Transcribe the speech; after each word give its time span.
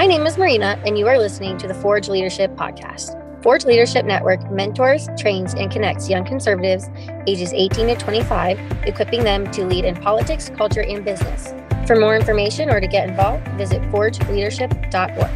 My 0.00 0.06
name 0.06 0.26
is 0.26 0.38
Marina, 0.38 0.80
and 0.86 0.98
you 0.98 1.06
are 1.08 1.18
listening 1.18 1.58
to 1.58 1.68
the 1.68 1.74
Forge 1.74 2.08
Leadership 2.08 2.56
Podcast. 2.56 3.42
Forge 3.42 3.66
Leadership 3.66 4.06
Network 4.06 4.50
mentors, 4.50 5.06
trains, 5.18 5.52
and 5.52 5.70
connects 5.70 6.08
young 6.08 6.24
conservatives 6.24 6.88
ages 7.26 7.52
18 7.52 7.88
to 7.88 7.96
25, 7.96 8.58
equipping 8.86 9.24
them 9.24 9.50
to 9.50 9.66
lead 9.66 9.84
in 9.84 9.94
politics, 9.94 10.50
culture, 10.56 10.80
and 10.80 11.04
business. 11.04 11.52
For 11.86 11.96
more 11.96 12.16
information 12.16 12.70
or 12.70 12.80
to 12.80 12.86
get 12.86 13.10
involved, 13.10 13.46
visit 13.58 13.82
forgeleadership.org. 13.92 15.30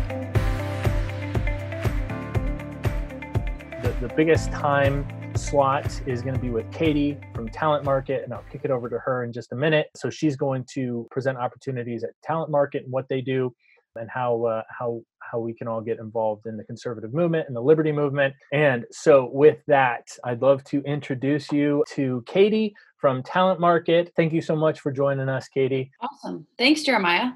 The, 4.00 4.08
biggest 4.16 4.50
time 4.50 5.06
slot 5.36 6.00
is 6.06 6.22
going 6.22 6.36
to 6.36 6.40
be 6.40 6.48
with 6.48 6.72
Katy 6.72 7.18
from 7.34 7.50
Talent 7.50 7.84
Market, 7.84 8.24
and 8.24 8.32
I'll 8.32 8.44
kick 8.50 8.62
it 8.64 8.70
over 8.70 8.88
to 8.88 8.98
her 9.00 9.24
in 9.24 9.32
just 9.32 9.52
a 9.52 9.56
minute. 9.56 9.90
So 9.94 10.08
she's 10.08 10.36
going 10.36 10.64
to 10.70 11.06
present 11.10 11.36
opportunities 11.36 12.02
at 12.02 12.10
Talent 12.22 12.50
Market 12.50 12.84
and 12.84 12.92
what 12.92 13.10
they 13.10 13.20
do, 13.20 13.54
and 13.96 14.08
how 14.10 14.44
uh, 14.44 14.62
how 14.68 15.02
how 15.20 15.38
we 15.38 15.52
can 15.52 15.68
all 15.68 15.80
get 15.80 15.98
involved 15.98 16.46
in 16.46 16.56
the 16.56 16.64
conservative 16.64 17.12
movement 17.12 17.46
and 17.48 17.56
the 17.56 17.60
liberty 17.60 17.92
movement. 17.92 18.34
And 18.52 18.84
so, 18.90 19.30
with 19.32 19.58
that, 19.66 20.06
I'd 20.24 20.42
love 20.42 20.62
to 20.64 20.82
introduce 20.82 21.50
you 21.52 21.84
to 21.94 22.22
Katy 22.26 22.74
from 22.98 23.22
Talent 23.22 23.60
Market. 23.60 24.12
Thank 24.16 24.32
you 24.32 24.40
so 24.40 24.56
much 24.56 24.80
for 24.80 24.92
joining 24.92 25.28
us, 25.28 25.48
Katy. 25.48 25.90
Awesome. 26.00 26.46
Thanks, 26.58 26.82
Jeremiah. 26.82 27.32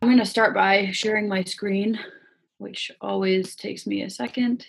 I'm 0.00 0.08
going 0.08 0.18
to 0.18 0.26
start 0.26 0.54
by 0.54 0.90
sharing 0.92 1.28
my 1.28 1.44
screen, 1.44 1.98
which 2.58 2.90
always 3.00 3.56
takes 3.56 3.86
me 3.86 4.02
a 4.02 4.10
second. 4.10 4.66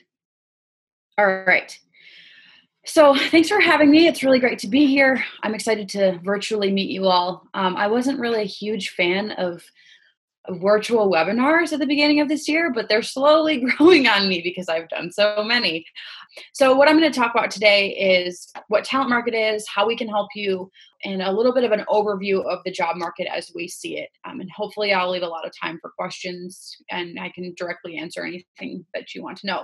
All 1.17 1.27
right. 1.27 1.77
So, 2.85 3.15
thanks 3.15 3.49
for 3.49 3.59
having 3.59 3.91
me. 3.91 4.07
It's 4.07 4.23
really 4.23 4.39
great 4.39 4.59
to 4.59 4.67
be 4.67 4.85
here. 4.87 5.23
I'm 5.43 5.55
excited 5.55 5.89
to 5.89 6.19
virtually 6.23 6.71
meet 6.71 6.89
you 6.89 7.05
all. 7.05 7.47
Um, 7.53 7.75
I 7.75 7.87
wasn't 7.87 8.19
really 8.19 8.41
a 8.41 8.45
huge 8.45 8.89
fan 8.91 9.31
of 9.31 9.63
virtual 10.51 11.11
webinars 11.11 11.71
at 11.73 11.79
the 11.79 11.85
beginning 11.85 12.19
of 12.19 12.27
this 12.27 12.47
year, 12.47 12.71
but 12.71 12.89
they're 12.89 13.01
slowly 13.01 13.57
growing 13.77 14.07
on 14.07 14.27
me 14.27 14.41
because 14.41 14.69
I've 14.69 14.89
done 14.89 15.11
so 15.11 15.43
many. 15.43 15.85
So, 16.53 16.75
what 16.75 16.87
I'm 16.87 16.99
going 16.99 17.11
to 17.11 17.19
talk 17.19 17.33
about 17.33 17.51
today 17.51 17.89
is 17.89 18.51
what 18.67 18.83
talent 18.83 19.09
market 19.09 19.33
is, 19.33 19.67
how 19.67 19.87
we 19.87 19.95
can 19.95 20.07
help 20.07 20.29
you, 20.35 20.69
and 21.03 21.21
a 21.21 21.31
little 21.31 21.53
bit 21.53 21.63
of 21.63 21.71
an 21.71 21.85
overview 21.89 22.43
of 22.45 22.59
the 22.65 22.71
job 22.71 22.97
market 22.97 23.27
as 23.33 23.51
we 23.55 23.67
see 23.67 23.97
it. 23.97 24.09
Um, 24.25 24.39
and 24.39 24.49
hopefully, 24.51 24.93
I'll 24.93 25.11
leave 25.11 25.23
a 25.23 25.27
lot 25.27 25.45
of 25.45 25.53
time 25.59 25.79
for 25.81 25.91
questions 25.97 26.77
and 26.89 27.19
I 27.19 27.29
can 27.29 27.53
directly 27.57 27.97
answer 27.97 28.25
anything 28.25 28.85
that 28.93 29.13
you 29.15 29.23
want 29.23 29.37
to 29.39 29.47
know. 29.47 29.63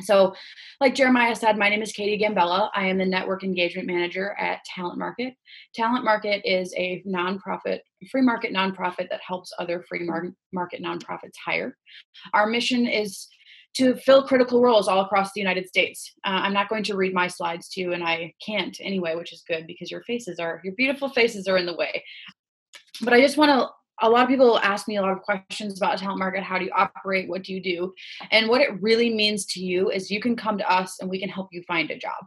So, 0.00 0.34
like 0.80 0.94
Jeremiah 0.94 1.36
said, 1.36 1.58
my 1.58 1.68
name 1.68 1.82
is 1.82 1.92
Katy 1.92 2.18
Gambella. 2.18 2.70
I 2.74 2.86
am 2.86 2.98
the 2.98 3.04
network 3.04 3.44
engagement 3.44 3.86
manager 3.86 4.34
at 4.38 4.64
Talent 4.64 4.98
Market. 4.98 5.34
Talent 5.74 6.04
Market 6.04 6.42
is 6.44 6.72
a 6.76 7.02
nonprofit, 7.06 7.80
free 8.10 8.22
market 8.22 8.52
nonprofit 8.52 9.10
that 9.10 9.20
helps 9.26 9.52
other 9.58 9.84
free 9.88 10.08
market 10.52 10.82
nonprofits 10.82 11.36
hire. 11.44 11.76
Our 12.32 12.46
mission 12.46 12.86
is 12.86 13.28
to 13.74 13.94
fill 13.96 14.26
critical 14.26 14.62
roles 14.62 14.88
all 14.88 15.00
across 15.00 15.32
the 15.32 15.40
United 15.40 15.68
States. 15.68 16.12
Uh, 16.24 16.40
I'm 16.42 16.52
not 16.52 16.68
going 16.68 16.84
to 16.84 16.96
read 16.96 17.14
my 17.14 17.26
slides 17.26 17.68
to 17.70 17.80
you, 17.80 17.92
and 17.92 18.04
I 18.04 18.34
can't 18.44 18.76
anyway, 18.80 19.14
which 19.14 19.32
is 19.32 19.44
good 19.46 19.66
because 19.66 19.90
your 19.90 20.02
faces 20.02 20.38
are, 20.38 20.60
your 20.64 20.74
beautiful 20.74 21.08
faces 21.08 21.48
are 21.48 21.56
in 21.56 21.66
the 21.66 21.76
way. 21.76 22.02
But 23.02 23.12
I 23.14 23.20
just 23.20 23.36
want 23.36 23.50
to 23.50 23.68
a 24.02 24.10
lot 24.10 24.24
of 24.24 24.28
people 24.28 24.58
ask 24.58 24.88
me 24.88 24.96
a 24.96 25.02
lot 25.02 25.12
of 25.12 25.22
questions 25.22 25.78
about 25.78 25.98
talent 25.98 26.18
market. 26.18 26.42
How 26.42 26.58
do 26.58 26.64
you 26.64 26.72
operate? 26.76 27.28
What 27.28 27.44
do 27.44 27.54
you 27.54 27.62
do? 27.62 27.94
And 28.30 28.48
what 28.48 28.60
it 28.60 28.82
really 28.82 29.14
means 29.14 29.46
to 29.46 29.60
you 29.60 29.90
is 29.90 30.10
you 30.10 30.20
can 30.20 30.36
come 30.36 30.58
to 30.58 30.70
us 30.70 30.98
and 31.00 31.08
we 31.08 31.20
can 31.20 31.28
help 31.28 31.48
you 31.52 31.62
find 31.62 31.90
a 31.90 31.98
job. 31.98 32.24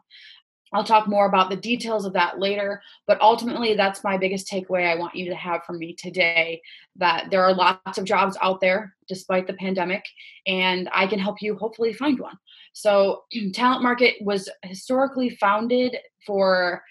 I'll 0.73 0.83
talk 0.83 1.07
more 1.07 1.27
about 1.27 1.49
the 1.49 1.55
details 1.55 2.05
of 2.05 2.13
that 2.13 2.39
later, 2.39 2.81
but 3.07 3.21
ultimately, 3.21 3.75
that's 3.75 4.03
my 4.03 4.17
biggest 4.17 4.49
takeaway 4.51 4.91
I 4.91 4.95
want 4.95 5.15
you 5.15 5.29
to 5.29 5.35
have 5.35 5.63
from 5.63 5.79
me 5.79 5.93
today 5.93 6.61
that 6.97 7.27
there 7.29 7.43
are 7.43 7.53
lots 7.53 7.97
of 7.97 8.03
jobs 8.03 8.37
out 8.41 8.59
there 8.61 8.95
despite 9.07 9.47
the 9.47 9.53
pandemic, 9.53 10.03
and 10.47 10.89
I 10.91 11.07
can 11.07 11.19
help 11.19 11.41
you 11.41 11.55
hopefully 11.55 11.93
find 11.93 12.19
one. 12.19 12.37
So, 12.73 13.23
Talent 13.53 13.83
Market 13.83 14.15
was 14.21 14.49
historically 14.63 15.29
founded 15.29 15.97
for 16.25 16.83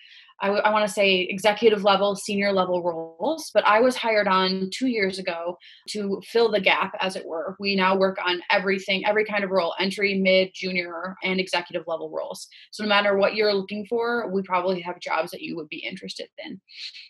I, 0.45 0.49
w- 0.49 0.63
I 0.63 0.71
want 0.71 0.87
to 0.87 0.93
say 0.93 1.21
executive 1.21 1.85
level, 1.85 2.15
senior 2.15 2.53
level 2.53 2.83
roles, 2.83 3.51
but 3.55 3.67
I 3.67 3.81
was 3.81 3.97
hired 3.97 4.29
on 4.29 4.69
two 4.75 4.89
years 4.89 5.19
ago 5.19 5.57
to 5.89 6.21
fill 6.27 6.51
the 6.51 6.61
gap, 6.61 6.93
as 7.01 7.17
it 7.17 7.25
were. 7.25 7.57
We 7.59 7.75
now 7.75 7.97
work 7.97 8.19
on 8.23 8.43
everything, 8.51 9.07
every 9.07 9.25
kind 9.25 9.43
of 9.43 9.49
role 9.49 9.75
entry, 9.81 10.19
mid, 10.19 10.51
junior, 10.55 11.17
and 11.25 11.41
executive 11.41 11.85
level 11.87 12.11
roles. 12.11 12.47
So, 12.73 12.83
no 12.83 12.91
matter 12.91 13.17
what 13.17 13.37
you're 13.37 13.55
looking 13.55 13.87
for, 13.87 14.31
we 14.31 14.43
probably 14.43 14.83
have 14.83 15.01
jobs 15.01 15.31
that 15.31 15.41
you 15.41 15.57
would 15.57 15.71
be 15.71 15.79
interested 15.79 16.29
in. 16.45 16.61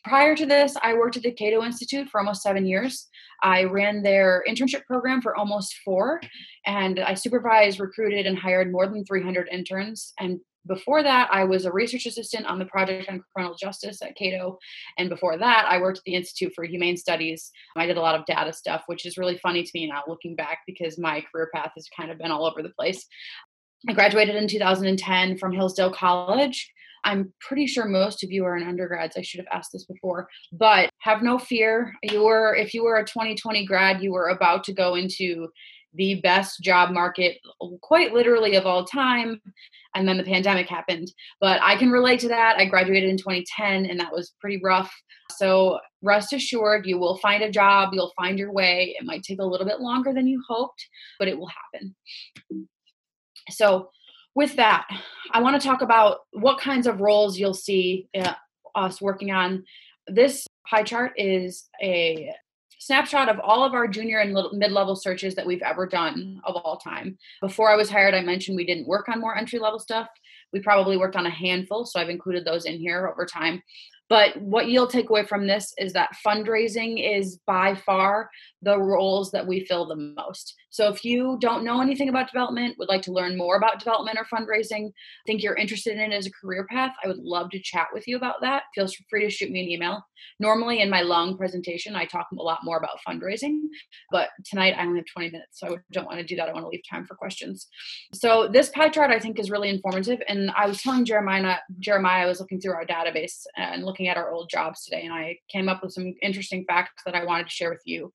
Prior 0.04 0.36
to 0.36 0.46
this, 0.46 0.76
I 0.80 0.94
worked 0.94 1.16
at 1.16 1.24
the 1.24 1.32
Cato 1.32 1.64
Institute 1.64 2.08
for 2.10 2.20
almost 2.20 2.42
seven 2.42 2.64
years. 2.66 3.08
I 3.42 3.64
ran 3.64 4.04
their 4.04 4.44
internship 4.48 4.84
program 4.84 5.20
for 5.20 5.34
almost 5.34 5.74
four, 5.84 6.20
and 6.66 7.00
I 7.00 7.14
supervised, 7.14 7.80
recruited, 7.80 8.26
and 8.26 8.38
hired 8.38 8.70
more 8.70 8.86
than 8.86 9.04
300 9.04 9.48
interns 9.50 10.12
and 10.20 10.38
before 10.66 11.02
that, 11.02 11.28
I 11.30 11.44
was 11.44 11.64
a 11.64 11.72
research 11.72 12.06
assistant 12.06 12.46
on 12.46 12.58
the 12.58 12.64
Project 12.64 13.08
on 13.08 13.22
Criminal 13.34 13.56
Justice 13.56 14.00
at 14.02 14.16
Cato. 14.16 14.58
And 14.98 15.08
before 15.08 15.36
that, 15.36 15.66
I 15.68 15.78
worked 15.78 15.98
at 15.98 16.04
the 16.04 16.14
Institute 16.14 16.52
for 16.54 16.64
Humane 16.64 16.96
Studies. 16.96 17.50
Um, 17.76 17.82
I 17.82 17.86
did 17.86 17.96
a 17.96 18.00
lot 18.00 18.18
of 18.18 18.26
data 18.26 18.52
stuff, 18.52 18.84
which 18.86 19.04
is 19.04 19.18
really 19.18 19.38
funny 19.38 19.62
to 19.62 19.70
me 19.74 19.86
now 19.86 20.02
looking 20.08 20.34
back 20.36 20.60
because 20.66 20.98
my 20.98 21.22
career 21.32 21.50
path 21.54 21.72
has 21.76 21.88
kind 21.94 22.10
of 22.10 22.18
been 22.18 22.30
all 22.30 22.46
over 22.46 22.62
the 22.62 22.70
place. 22.70 23.06
I 23.88 23.92
graduated 23.92 24.36
in 24.36 24.48
2010 24.48 25.36
from 25.36 25.52
Hillsdale 25.52 25.92
College. 25.92 26.70
I'm 27.04 27.34
pretty 27.38 27.66
sure 27.66 27.84
most 27.84 28.24
of 28.24 28.32
you 28.32 28.46
are 28.46 28.56
in 28.56 28.66
undergrads. 28.66 29.18
I 29.18 29.22
should 29.22 29.40
have 29.40 29.58
asked 29.58 29.72
this 29.72 29.84
before, 29.84 30.26
but 30.52 30.88
have 31.00 31.22
no 31.22 31.38
fear. 31.38 31.92
You 32.02 32.24
were, 32.24 32.56
if 32.56 32.72
you 32.72 32.82
were 32.82 32.96
a 32.96 33.04
2020 33.04 33.66
grad, 33.66 34.02
you 34.02 34.12
were 34.12 34.28
about 34.28 34.64
to 34.64 34.72
go 34.72 34.94
into 34.94 35.48
the 35.92 36.20
best 36.22 36.62
job 36.62 36.90
market, 36.90 37.38
quite 37.82 38.14
literally 38.14 38.56
of 38.56 38.66
all 38.66 38.84
time 38.84 39.40
and 39.94 40.08
then 40.08 40.16
the 40.16 40.24
pandemic 40.24 40.68
happened. 40.68 41.12
But 41.40 41.60
I 41.62 41.76
can 41.76 41.90
relate 41.90 42.20
to 42.20 42.28
that. 42.28 42.56
I 42.56 42.66
graduated 42.66 43.08
in 43.08 43.16
2010 43.16 43.86
and 43.86 44.00
that 44.00 44.12
was 44.12 44.34
pretty 44.40 44.60
rough. 44.62 44.92
So 45.32 45.78
rest 46.02 46.32
assured, 46.32 46.86
you 46.86 46.98
will 46.98 47.16
find 47.18 47.42
a 47.42 47.50
job, 47.50 47.90
you'll 47.92 48.12
find 48.16 48.38
your 48.38 48.52
way. 48.52 48.96
It 48.98 49.04
might 49.04 49.22
take 49.22 49.40
a 49.40 49.44
little 49.44 49.66
bit 49.66 49.80
longer 49.80 50.12
than 50.12 50.26
you 50.26 50.42
hoped, 50.48 50.86
but 51.18 51.28
it 51.28 51.38
will 51.38 51.50
happen. 51.72 51.94
So, 53.50 53.90
with 54.36 54.56
that, 54.56 54.88
I 55.30 55.40
want 55.40 55.60
to 55.60 55.64
talk 55.64 55.80
about 55.80 56.20
what 56.32 56.58
kinds 56.58 56.88
of 56.88 57.00
roles 57.00 57.38
you'll 57.38 57.54
see 57.54 58.08
uh, 58.18 58.32
us 58.74 59.00
working 59.00 59.30
on. 59.30 59.62
This 60.08 60.44
pie 60.68 60.82
chart 60.82 61.12
is 61.16 61.68
a 61.80 62.34
snapshot 62.84 63.28
of 63.28 63.40
all 63.40 63.64
of 63.64 63.72
our 63.72 63.88
junior 63.88 64.18
and 64.18 64.36
mid-level 64.52 64.96
searches 64.96 65.34
that 65.34 65.46
we've 65.46 65.62
ever 65.62 65.86
done 65.86 66.40
of 66.44 66.56
all 66.56 66.76
time. 66.76 67.16
Before 67.40 67.70
I 67.70 67.76
was 67.76 67.88
hired, 67.88 68.14
I 68.14 68.20
mentioned 68.20 68.56
we 68.56 68.66
didn't 68.66 68.86
work 68.86 69.08
on 69.08 69.20
more 69.20 69.36
entry-level 69.36 69.78
stuff. 69.78 70.08
We 70.52 70.60
probably 70.60 70.96
worked 70.96 71.16
on 71.16 71.26
a 71.26 71.30
handful, 71.30 71.86
so 71.86 71.98
I've 71.98 72.10
included 72.10 72.44
those 72.44 72.66
in 72.66 72.78
here 72.78 73.08
over 73.08 73.24
time. 73.24 73.62
But 74.10 74.36
what 74.36 74.68
you'll 74.68 74.86
take 74.86 75.08
away 75.08 75.24
from 75.24 75.46
this 75.46 75.72
is 75.78 75.94
that 75.94 76.14
fundraising 76.24 77.18
is 77.18 77.38
by 77.46 77.74
far 77.74 78.28
the 78.60 78.78
roles 78.78 79.30
that 79.30 79.46
we 79.46 79.64
fill 79.64 79.86
the 79.86 79.96
most. 79.96 80.54
So 80.74 80.88
if 80.88 81.04
you 81.04 81.38
don't 81.40 81.62
know 81.62 81.80
anything 81.80 82.08
about 82.08 82.32
development, 82.32 82.74
would 82.80 82.88
like 82.88 83.02
to 83.02 83.12
learn 83.12 83.38
more 83.38 83.56
about 83.56 83.78
development 83.78 84.18
or 84.18 84.24
fundraising, 84.24 84.90
think 85.24 85.40
you're 85.40 85.54
interested 85.54 85.92
in 85.92 86.00
it 86.00 86.12
as 86.12 86.26
a 86.26 86.32
career 86.32 86.66
path, 86.68 86.90
I 87.04 87.06
would 87.06 87.18
love 87.18 87.50
to 87.50 87.60
chat 87.62 87.86
with 87.92 88.08
you 88.08 88.16
about 88.16 88.40
that. 88.40 88.64
Feel 88.74 88.88
free 89.08 89.22
to 89.22 89.30
shoot 89.30 89.52
me 89.52 89.62
an 89.62 89.68
email. 89.68 90.02
Normally 90.40 90.80
in 90.80 90.90
my 90.90 91.02
long 91.02 91.38
presentation, 91.38 91.94
I 91.94 92.06
talk 92.06 92.26
a 92.32 92.42
lot 92.42 92.64
more 92.64 92.76
about 92.76 92.98
fundraising, 93.08 93.60
but 94.10 94.30
tonight 94.44 94.74
I 94.76 94.84
only 94.84 94.98
have 94.98 95.06
20 95.14 95.30
minutes, 95.30 95.60
so 95.60 95.76
I 95.76 95.78
don't 95.92 96.06
want 96.06 96.18
to 96.18 96.24
do 96.24 96.34
that. 96.34 96.48
I 96.48 96.52
want 96.52 96.64
to 96.64 96.68
leave 96.70 96.82
time 96.90 97.06
for 97.06 97.14
questions. 97.14 97.68
So 98.12 98.48
this 98.48 98.68
pie 98.70 98.88
chart 98.88 99.12
I 99.12 99.20
think 99.20 99.38
is 99.38 99.52
really 99.52 99.68
informative. 99.68 100.22
And 100.26 100.50
I 100.56 100.66
was 100.66 100.82
telling 100.82 101.04
Jeremiah, 101.04 101.58
Jeremiah, 101.78 102.24
I 102.24 102.26
was 102.26 102.40
looking 102.40 102.60
through 102.60 102.72
our 102.72 102.84
database 102.84 103.42
and 103.56 103.84
looking 103.84 104.08
at 104.08 104.16
our 104.16 104.32
old 104.32 104.50
jobs 104.50 104.82
today, 104.84 105.04
and 105.04 105.14
I 105.14 105.38
came 105.48 105.68
up 105.68 105.84
with 105.84 105.92
some 105.92 106.14
interesting 106.20 106.64
facts 106.66 107.04
that 107.06 107.14
I 107.14 107.24
wanted 107.24 107.44
to 107.44 107.54
share 107.54 107.70
with 107.70 107.82
you. 107.84 108.12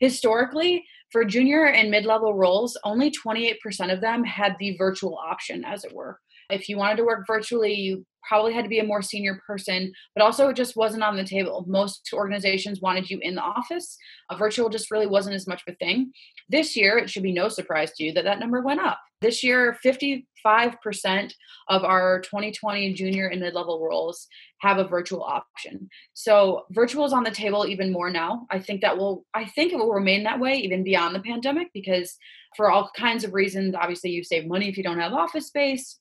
Historically, 0.00 0.84
for 1.10 1.24
junior 1.24 1.66
and 1.66 1.90
mid 1.90 2.04
level 2.04 2.34
roles, 2.34 2.78
only 2.84 3.10
28% 3.10 3.92
of 3.92 4.00
them 4.00 4.24
had 4.24 4.56
the 4.58 4.76
virtual 4.76 5.18
option, 5.18 5.64
as 5.64 5.84
it 5.84 5.94
were. 5.94 6.18
If 6.50 6.68
you 6.68 6.76
wanted 6.76 6.96
to 6.96 7.04
work 7.04 7.26
virtually, 7.26 7.74
you 7.74 8.04
probably 8.28 8.52
had 8.52 8.64
to 8.64 8.68
be 8.68 8.80
a 8.80 8.84
more 8.84 9.02
senior 9.02 9.40
person, 9.46 9.92
but 10.14 10.22
also 10.22 10.48
it 10.48 10.56
just 10.56 10.76
wasn't 10.76 11.02
on 11.02 11.16
the 11.16 11.24
table. 11.24 11.64
Most 11.66 12.10
organizations 12.12 12.80
wanted 12.80 13.08
you 13.08 13.18
in 13.22 13.34
the 13.34 13.42
office. 13.42 13.96
A 14.30 14.36
virtual 14.36 14.68
just 14.68 14.90
really 14.90 15.06
wasn't 15.06 15.36
as 15.36 15.46
much 15.46 15.62
of 15.66 15.72
a 15.72 15.76
thing. 15.76 16.12
This 16.48 16.76
year, 16.76 16.98
it 16.98 17.08
should 17.08 17.22
be 17.22 17.32
no 17.32 17.48
surprise 17.48 17.92
to 17.92 18.04
you 18.04 18.12
that 18.14 18.24
that 18.24 18.40
number 18.40 18.60
went 18.60 18.80
up. 18.80 19.00
This 19.20 19.44
year, 19.44 19.76
55% 19.84 20.24
of 21.68 21.84
our 21.84 22.20
2020 22.20 22.94
junior 22.94 23.28
and 23.28 23.40
mid 23.40 23.54
level 23.54 23.84
roles 23.86 24.26
have 24.60 24.78
a 24.78 24.88
virtual 24.88 25.22
option. 25.22 25.88
So 26.14 26.64
virtual 26.70 27.04
is 27.04 27.12
on 27.12 27.24
the 27.24 27.30
table 27.30 27.66
even 27.66 27.92
more 27.92 28.10
now. 28.10 28.46
I 28.50 28.58
think 28.60 28.80
that 28.80 28.96
will, 28.96 29.26
I 29.34 29.44
think 29.44 29.72
it 29.72 29.76
will 29.76 29.92
remain 29.92 30.24
that 30.24 30.40
way 30.40 30.54
even 30.56 30.84
beyond 30.84 31.14
the 31.14 31.20
pandemic 31.20 31.68
because 31.74 32.16
for 32.56 32.70
all 32.70 32.90
kinds 32.96 33.24
of 33.24 33.34
reasons, 33.34 33.74
obviously 33.74 34.10
you 34.10 34.24
save 34.24 34.46
money 34.46 34.68
if 34.68 34.76
you 34.76 34.82
don't 34.82 34.98
have 34.98 35.12
office 35.12 35.46
space 35.46 35.98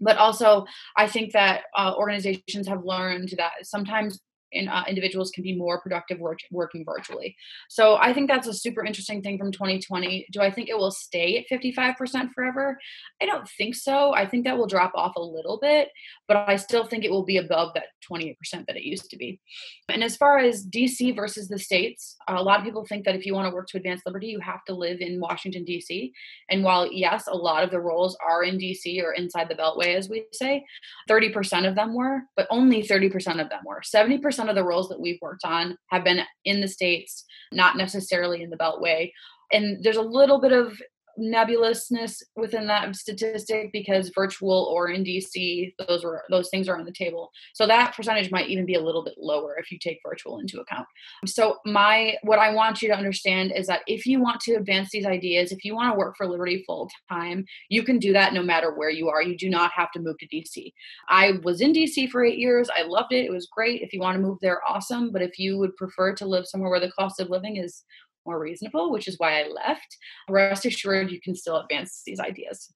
but 0.00 0.16
also 0.16 0.64
i 0.96 1.06
think 1.06 1.32
that 1.32 1.62
uh, 1.76 1.94
organizations 1.96 2.66
have 2.66 2.84
learned 2.84 3.32
that 3.36 3.52
sometimes 3.62 4.20
in, 4.54 4.68
uh, 4.68 4.84
individuals 4.88 5.30
can 5.30 5.42
be 5.42 5.54
more 5.54 5.80
productive 5.80 6.18
work, 6.18 6.38
working 6.50 6.84
virtually. 6.84 7.36
So 7.68 7.96
I 7.96 8.12
think 8.12 8.28
that's 8.28 8.46
a 8.46 8.54
super 8.54 8.84
interesting 8.84 9.22
thing 9.22 9.38
from 9.38 9.52
2020. 9.52 10.26
Do 10.32 10.40
I 10.40 10.50
think 10.50 10.68
it 10.68 10.76
will 10.76 10.90
stay 10.90 11.38
at 11.38 11.48
55% 11.48 12.30
forever? 12.34 12.78
I 13.20 13.26
don't 13.26 13.48
think 13.48 13.74
so. 13.74 14.14
I 14.14 14.26
think 14.26 14.44
that 14.44 14.56
will 14.56 14.66
drop 14.66 14.92
off 14.94 15.16
a 15.16 15.22
little 15.22 15.58
bit, 15.60 15.90
but 16.28 16.36
I 16.48 16.56
still 16.56 16.84
think 16.84 17.04
it 17.04 17.10
will 17.10 17.24
be 17.24 17.36
above 17.36 17.74
that 17.74 17.86
28% 18.10 18.36
that 18.66 18.76
it 18.76 18.84
used 18.84 19.10
to 19.10 19.16
be. 19.16 19.40
And 19.88 20.02
as 20.02 20.16
far 20.16 20.38
as 20.38 20.66
DC 20.66 21.14
versus 21.14 21.48
the 21.48 21.58
states, 21.58 22.16
a 22.28 22.42
lot 22.42 22.58
of 22.58 22.64
people 22.64 22.84
think 22.84 23.04
that 23.04 23.14
if 23.14 23.26
you 23.26 23.34
want 23.34 23.48
to 23.48 23.54
work 23.54 23.68
to 23.68 23.76
advance 23.76 24.02
liberty, 24.06 24.28
you 24.28 24.40
have 24.40 24.64
to 24.66 24.74
live 24.74 25.00
in 25.00 25.20
Washington, 25.20 25.64
DC. 25.64 26.12
And 26.50 26.62
while, 26.64 26.90
yes, 26.90 27.26
a 27.26 27.36
lot 27.36 27.64
of 27.64 27.70
the 27.70 27.80
roles 27.80 28.16
are 28.26 28.42
in 28.42 28.58
DC 28.58 29.02
or 29.02 29.12
inside 29.12 29.48
the 29.48 29.54
Beltway, 29.54 29.94
as 29.94 30.08
we 30.08 30.24
say, 30.32 30.64
30% 31.08 31.68
of 31.68 31.74
them 31.74 31.94
were, 31.94 32.22
but 32.36 32.46
only 32.50 32.82
30% 32.82 33.40
of 33.40 33.50
them 33.50 33.60
were. 33.64 33.82
70% 33.82 34.48
of 34.48 34.54
the 34.54 34.64
roles 34.64 34.88
that 34.88 35.00
we've 35.00 35.20
worked 35.20 35.44
on 35.44 35.76
have 35.90 36.04
been 36.04 36.20
in 36.44 36.60
the 36.60 36.68
States, 36.68 37.24
not 37.52 37.76
necessarily 37.76 38.42
in 38.42 38.50
the 38.50 38.56
Beltway. 38.56 39.10
And 39.52 39.82
there's 39.84 39.96
a 39.96 40.02
little 40.02 40.40
bit 40.40 40.52
of 40.52 40.80
nebulousness 41.18 42.22
within 42.36 42.66
that 42.66 42.94
statistic 42.96 43.70
because 43.72 44.10
virtual 44.14 44.68
or 44.72 44.88
in 44.88 45.04
DC, 45.04 45.74
those 45.86 46.04
were 46.04 46.22
those 46.30 46.48
things 46.50 46.68
are 46.68 46.76
on 46.76 46.84
the 46.84 46.92
table. 46.92 47.30
So 47.54 47.66
that 47.66 47.94
percentage 47.94 48.30
might 48.30 48.48
even 48.48 48.66
be 48.66 48.74
a 48.74 48.80
little 48.80 49.04
bit 49.04 49.14
lower 49.18 49.56
if 49.58 49.70
you 49.70 49.78
take 49.78 50.00
virtual 50.06 50.38
into 50.38 50.60
account. 50.60 50.86
So 51.26 51.58
my 51.64 52.14
what 52.22 52.38
I 52.38 52.52
want 52.52 52.82
you 52.82 52.88
to 52.88 52.96
understand 52.96 53.52
is 53.54 53.66
that 53.66 53.82
if 53.86 54.06
you 54.06 54.20
want 54.20 54.40
to 54.42 54.54
advance 54.54 54.90
these 54.90 55.06
ideas, 55.06 55.52
if 55.52 55.64
you 55.64 55.74
want 55.74 55.92
to 55.92 55.98
work 55.98 56.16
for 56.16 56.26
Liberty 56.26 56.62
full 56.66 56.90
time, 57.08 57.44
you 57.68 57.82
can 57.82 57.98
do 57.98 58.12
that 58.12 58.34
no 58.34 58.42
matter 58.42 58.74
where 58.74 58.90
you 58.90 59.08
are. 59.08 59.22
You 59.22 59.36
do 59.36 59.48
not 59.48 59.72
have 59.72 59.90
to 59.92 60.00
move 60.00 60.18
to 60.18 60.28
DC. 60.28 60.72
I 61.08 61.34
was 61.42 61.60
in 61.60 61.72
DC 61.72 62.10
for 62.10 62.24
eight 62.24 62.38
years. 62.38 62.68
I 62.74 62.82
loved 62.82 63.12
it. 63.12 63.24
It 63.24 63.32
was 63.32 63.46
great. 63.46 63.82
If 63.82 63.92
you 63.92 64.00
want 64.00 64.16
to 64.16 64.22
move 64.22 64.38
there, 64.40 64.60
awesome. 64.68 65.12
But 65.12 65.22
if 65.22 65.38
you 65.38 65.58
would 65.58 65.76
prefer 65.76 66.14
to 66.14 66.26
live 66.26 66.46
somewhere 66.46 66.70
where 66.70 66.80
the 66.80 66.92
cost 66.92 67.20
of 67.20 67.30
living 67.30 67.56
is 67.56 67.84
more 68.26 68.38
reasonable, 68.38 68.90
which 68.90 69.08
is 69.08 69.18
why 69.18 69.42
I 69.42 69.48
left. 69.48 69.96
Rest 70.28 70.66
assured, 70.66 71.10
you 71.10 71.20
can 71.20 71.34
still 71.34 71.58
advance 71.58 72.02
these 72.04 72.20
ideas. 72.20 72.72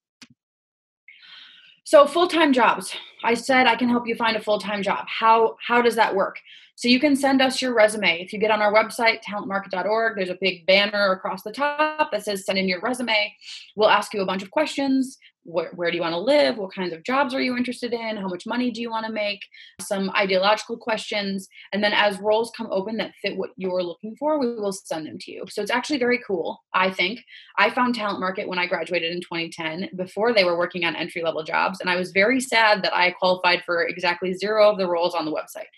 So 1.84 2.06
full-time 2.06 2.52
jobs. 2.52 2.94
I 3.24 3.32
said 3.32 3.66
I 3.66 3.74
can 3.74 3.88
help 3.88 4.06
you 4.06 4.14
find 4.14 4.36
a 4.36 4.42
full-time 4.42 4.82
job. 4.82 5.06
How 5.08 5.56
how 5.66 5.80
does 5.80 5.96
that 5.96 6.14
work? 6.14 6.38
So 6.76 6.86
you 6.86 7.00
can 7.00 7.16
send 7.16 7.40
us 7.40 7.60
your 7.60 7.74
resume. 7.74 8.20
If 8.20 8.32
you 8.32 8.38
get 8.38 8.50
on 8.50 8.60
our 8.60 8.72
website, 8.72 9.20
talentmarket.org, 9.22 10.14
there's 10.14 10.28
a 10.28 10.38
big 10.40 10.66
banner 10.66 11.12
across 11.12 11.42
the 11.42 11.50
top 11.50 12.12
that 12.12 12.24
says 12.24 12.44
send 12.44 12.58
in 12.58 12.68
your 12.68 12.80
resume. 12.80 13.34
We'll 13.74 13.88
ask 13.88 14.14
you 14.14 14.20
a 14.20 14.26
bunch 14.26 14.42
of 14.42 14.50
questions. 14.50 15.18
Where, 15.48 15.70
where 15.74 15.90
do 15.90 15.96
you 15.96 16.02
want 16.02 16.12
to 16.12 16.18
live? 16.18 16.58
What 16.58 16.74
kinds 16.74 16.92
of 16.92 17.02
jobs 17.04 17.32
are 17.34 17.40
you 17.40 17.56
interested 17.56 17.94
in? 17.94 18.16
How 18.18 18.28
much 18.28 18.46
money 18.46 18.70
do 18.70 18.82
you 18.82 18.90
want 18.90 19.06
to 19.06 19.12
make? 19.12 19.40
Some 19.80 20.10
ideological 20.10 20.76
questions. 20.76 21.48
And 21.72 21.82
then 21.82 21.92
as 21.94 22.20
roles 22.20 22.52
come 22.56 22.68
open 22.70 22.98
that 22.98 23.14
fit 23.22 23.36
what 23.36 23.50
you're 23.56 23.82
looking 23.82 24.14
for, 24.16 24.38
we 24.38 24.54
will 24.54 24.72
send 24.72 25.06
them 25.06 25.18
to 25.20 25.32
you. 25.32 25.44
So 25.48 25.62
it's 25.62 25.70
actually 25.70 25.98
very 25.98 26.20
cool, 26.26 26.62
I 26.74 26.90
think. 26.90 27.20
I 27.56 27.70
found 27.70 27.94
Talent 27.94 28.20
Market 28.20 28.46
when 28.46 28.58
I 28.58 28.66
graduated 28.66 29.10
in 29.10 29.20
2010 29.22 29.90
before 29.96 30.34
they 30.34 30.44
were 30.44 30.58
working 30.58 30.84
on 30.84 30.94
entry 30.94 31.22
level 31.22 31.42
jobs. 31.42 31.80
And 31.80 31.88
I 31.88 31.96
was 31.96 32.10
very 32.10 32.40
sad 32.40 32.82
that 32.82 32.94
I 32.94 33.12
qualified 33.12 33.62
for 33.64 33.84
exactly 33.84 34.34
zero 34.34 34.70
of 34.70 34.78
the 34.78 34.88
roles 34.88 35.14
on 35.14 35.24
the 35.24 35.32
website. 35.32 35.68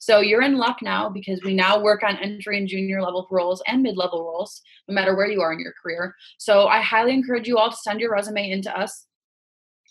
So 0.00 0.20
you're 0.20 0.42
in 0.42 0.56
luck 0.56 0.78
now 0.82 1.10
because 1.10 1.42
we 1.44 1.54
now 1.54 1.80
work 1.80 2.02
on 2.02 2.16
entry 2.16 2.56
and 2.56 2.66
junior 2.66 3.02
level 3.02 3.28
roles 3.30 3.62
and 3.66 3.82
mid 3.82 3.98
level 3.98 4.24
roles, 4.24 4.62
no 4.88 4.94
matter 4.94 5.14
where 5.14 5.30
you 5.30 5.42
are 5.42 5.52
in 5.52 5.60
your 5.60 5.74
career. 5.80 6.16
So 6.38 6.66
I 6.66 6.80
highly 6.80 7.12
encourage 7.12 7.46
you 7.46 7.58
all 7.58 7.70
to 7.70 7.76
send 7.76 8.00
your 8.00 8.10
resume 8.10 8.50
into 8.50 8.76
us. 8.76 9.06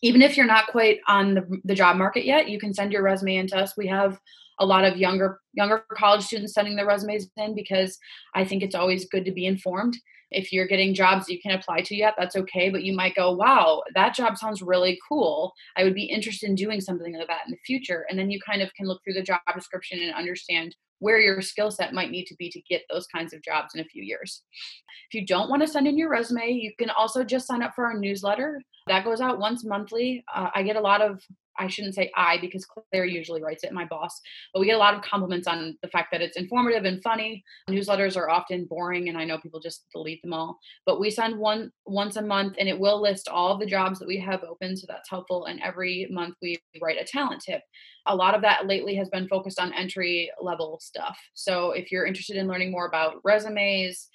Even 0.01 0.21
if 0.21 0.37
you're 0.37 0.45
not 0.45 0.67
quite 0.67 0.99
on 1.07 1.33
the, 1.33 1.61
the 1.65 1.75
job 1.75 1.97
market 1.97 2.25
yet, 2.25 2.49
you 2.49 2.59
can 2.59 2.73
send 2.73 2.91
your 2.91 3.03
resume 3.03 3.35
into 3.35 3.57
us. 3.57 3.75
We 3.75 3.87
have 3.87 4.19
a 4.59 4.65
lot 4.65 4.83
of 4.83 4.97
younger 4.97 5.39
younger 5.53 5.83
college 5.93 6.23
students 6.23 6.53
sending 6.53 6.75
their 6.75 6.87
resumes 6.87 7.29
in 7.37 7.55
because 7.55 7.97
I 8.33 8.45
think 8.45 8.63
it's 8.63 8.75
always 8.75 9.07
good 9.07 9.25
to 9.25 9.31
be 9.31 9.45
informed 9.45 9.97
if 10.31 10.53
you're 10.53 10.67
getting 10.67 10.93
jobs 10.93 11.27
you 11.27 11.41
can 11.41 11.51
apply 11.51 11.81
to 11.81 11.95
yet, 11.95 12.13
that's 12.17 12.35
okay. 12.35 12.69
But 12.69 12.83
you 12.83 12.93
might 12.93 13.15
go, 13.15 13.31
wow, 13.31 13.83
that 13.95 14.13
job 14.13 14.37
sounds 14.37 14.61
really 14.61 14.99
cool. 15.07 15.53
I 15.75 15.83
would 15.83 15.95
be 15.95 16.03
interested 16.03 16.49
in 16.49 16.55
doing 16.55 16.81
something 16.81 17.15
like 17.15 17.27
that 17.27 17.45
in 17.45 17.51
the 17.51 17.57
future. 17.65 18.05
And 18.09 18.17
then 18.17 18.29
you 18.29 18.39
kind 18.39 18.61
of 18.61 18.73
can 18.75 18.85
look 18.85 19.01
through 19.03 19.13
the 19.13 19.23
job 19.23 19.39
description 19.55 19.99
and 20.01 20.13
understand 20.13 20.75
where 20.99 21.19
your 21.19 21.41
skill 21.41 21.71
set 21.71 21.93
might 21.93 22.11
need 22.11 22.25
to 22.25 22.35
be 22.35 22.49
to 22.49 22.61
get 22.69 22.83
those 22.89 23.07
kinds 23.07 23.33
of 23.33 23.41
jobs 23.41 23.73
in 23.75 23.81
a 23.81 23.85
few 23.85 24.03
years. 24.03 24.43
If 25.11 25.19
you 25.19 25.25
don't 25.25 25.49
want 25.49 25.61
to 25.61 25.67
send 25.67 25.87
in 25.87 25.97
your 25.97 26.09
resume, 26.09 26.51
you 26.51 26.71
can 26.77 26.89
also 26.91 27.23
just 27.23 27.47
sign 27.47 27.63
up 27.63 27.73
for 27.73 27.85
our 27.85 27.97
newsletter. 27.97 28.61
That 28.87 29.05
goes 29.05 29.21
out 29.21 29.39
once 29.39 29.65
monthly. 29.65 30.23
Uh, 30.33 30.49
I 30.53 30.63
get 30.63 30.75
a 30.75 30.81
lot 30.81 31.01
of 31.01 31.21
I 31.59 31.67
shouldn't 31.67 31.95
say 31.95 32.09
I 32.15 32.37
because 32.39 32.65
Claire 32.65 33.05
usually 33.05 33.43
writes 33.43 33.63
it, 33.63 33.73
my 33.73 33.85
boss. 33.85 34.19
But 34.53 34.61
we 34.61 34.65
get 34.65 34.75
a 34.75 34.79
lot 34.79 34.95
of 34.95 35.01
compliments 35.01 35.47
on 35.47 35.77
the 35.81 35.89
fact 35.89 36.09
that 36.11 36.21
it's 36.21 36.37
informative 36.37 36.85
and 36.85 37.03
funny. 37.03 37.43
Newsletters 37.69 38.17
are 38.17 38.29
often 38.29 38.65
boring, 38.65 39.09
and 39.09 39.17
I 39.17 39.25
know 39.25 39.37
people 39.37 39.59
just 39.59 39.85
delete 39.93 40.21
them 40.21 40.33
all. 40.33 40.57
But 40.85 40.99
we 40.99 41.11
send 41.11 41.37
one 41.37 41.71
once 41.85 42.15
a 42.15 42.21
month, 42.21 42.55
and 42.57 42.69
it 42.69 42.79
will 42.79 43.01
list 43.01 43.27
all 43.27 43.57
the 43.57 43.65
jobs 43.65 43.99
that 43.99 44.07
we 44.07 44.19
have 44.19 44.43
open, 44.43 44.77
so 44.77 44.85
that's 44.87 45.09
helpful. 45.09 45.45
And 45.45 45.61
every 45.61 46.07
month 46.09 46.35
we 46.41 46.57
write 46.81 47.01
a 47.01 47.05
talent 47.05 47.41
tip. 47.41 47.61
A 48.07 48.15
lot 48.15 48.33
of 48.33 48.41
that 48.41 48.65
lately 48.65 48.95
has 48.95 49.09
been 49.09 49.27
focused 49.27 49.59
on 49.59 49.73
entry 49.73 50.31
level 50.41 50.79
stuff. 50.81 51.19
So 51.33 51.71
if 51.71 51.91
you're 51.91 52.05
interested 52.05 52.37
in 52.37 52.47
learning 52.47 52.71
more 52.71 52.87
about 52.87 53.17
resumes, 53.23 54.07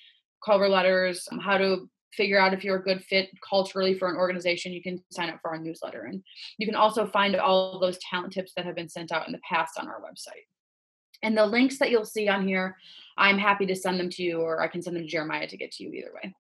cover 0.44 0.68
letters, 0.68 1.26
how 1.42 1.58
to 1.58 1.88
figure 2.16 2.38
out 2.38 2.54
if 2.54 2.64
you're 2.64 2.76
a 2.76 2.82
good 2.82 3.02
fit 3.04 3.28
culturally 3.46 3.94
for 3.94 4.08
an 4.08 4.16
organization, 4.16 4.72
you 4.72 4.82
can 4.82 5.02
sign 5.10 5.30
up 5.30 5.40
for 5.42 5.50
our 5.50 5.58
newsletter. 5.58 6.02
And 6.02 6.22
you 6.58 6.66
can 6.66 6.76
also 6.76 7.06
find 7.06 7.36
all 7.36 7.78
those 7.78 7.98
talent 7.98 8.32
tips 8.32 8.52
that 8.56 8.64
have 8.64 8.74
been 8.74 8.88
sent 8.88 9.12
out 9.12 9.26
in 9.26 9.32
the 9.32 9.40
past 9.48 9.78
on 9.78 9.88
our 9.88 10.00
website. 10.00 10.46
And 11.22 11.36
the 11.36 11.46
links 11.46 11.78
that 11.78 11.90
you'll 11.90 12.04
see 12.04 12.28
on 12.28 12.46
here, 12.46 12.76
I'm 13.16 13.38
happy 13.38 13.66
to 13.66 13.76
send 13.76 13.98
them 13.98 14.10
to 14.10 14.22
you, 14.22 14.40
or 14.40 14.60
I 14.60 14.68
can 14.68 14.82
send 14.82 14.96
them 14.96 15.04
to 15.04 15.08
Jeremiah 15.08 15.46
to 15.46 15.56
get 15.56 15.72
to 15.72 15.84
you 15.84 15.92
either 15.92 16.12
way 16.14 16.34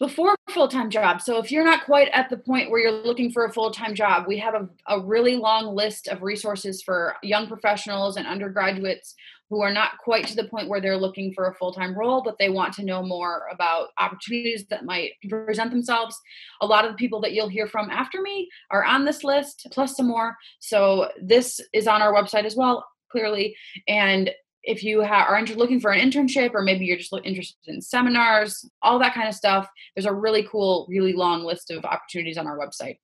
before 0.00 0.34
full-time 0.48 0.90
job 0.90 1.20
so 1.20 1.38
if 1.38 1.52
you're 1.52 1.64
not 1.64 1.84
quite 1.84 2.08
at 2.08 2.28
the 2.30 2.36
point 2.36 2.70
where 2.70 2.80
you're 2.80 2.90
looking 2.90 3.30
for 3.30 3.44
a 3.44 3.52
full-time 3.52 3.94
job 3.94 4.24
we 4.26 4.38
have 4.38 4.54
a, 4.54 4.68
a 4.88 4.98
really 4.98 5.36
long 5.36 5.76
list 5.76 6.08
of 6.08 6.22
resources 6.22 6.82
for 6.82 7.14
young 7.22 7.46
professionals 7.46 8.16
and 8.16 8.26
undergraduates 8.26 9.14
who 9.50 9.60
are 9.60 9.72
not 9.72 9.98
quite 9.98 10.26
to 10.28 10.36
the 10.36 10.44
point 10.44 10.68
where 10.68 10.80
they're 10.80 10.96
looking 10.96 11.34
for 11.34 11.48
a 11.48 11.54
full-time 11.54 11.94
role 11.98 12.22
but 12.22 12.38
they 12.38 12.48
want 12.48 12.72
to 12.72 12.84
know 12.84 13.02
more 13.02 13.48
about 13.52 13.88
opportunities 13.98 14.64
that 14.70 14.84
might 14.84 15.12
present 15.28 15.70
themselves. 15.70 16.18
A 16.60 16.66
lot 16.66 16.84
of 16.84 16.92
the 16.92 16.96
people 16.96 17.20
that 17.20 17.32
you'll 17.32 17.48
hear 17.48 17.66
from 17.66 17.90
after 17.90 18.22
me 18.22 18.48
are 18.70 18.84
on 18.84 19.04
this 19.04 19.24
list 19.24 19.66
plus 19.72 19.96
some 19.96 20.08
more. 20.08 20.36
So 20.60 21.10
this 21.20 21.60
is 21.74 21.86
on 21.86 22.00
our 22.00 22.14
website 22.14 22.44
as 22.44 22.56
well 22.56 22.86
clearly. 23.10 23.56
And 23.88 24.30
if 24.62 24.84
you 24.84 25.02
ha- 25.04 25.26
are 25.28 25.44
looking 25.46 25.80
for 25.80 25.90
an 25.90 26.10
internship 26.10 26.54
or 26.54 26.62
maybe 26.62 26.84
you're 26.84 26.98
just 26.98 27.12
interested 27.24 27.56
in 27.66 27.80
seminars 27.80 28.68
all 28.82 28.98
that 28.98 29.14
kind 29.14 29.28
of 29.28 29.34
stuff 29.34 29.66
there's 29.94 30.06
a 30.06 30.12
really 30.12 30.46
cool 30.50 30.86
really 30.88 31.12
long 31.14 31.44
list 31.44 31.70
of 31.70 31.84
opportunities 31.84 32.36
on 32.36 32.46
our 32.46 32.58
website. 32.58 32.98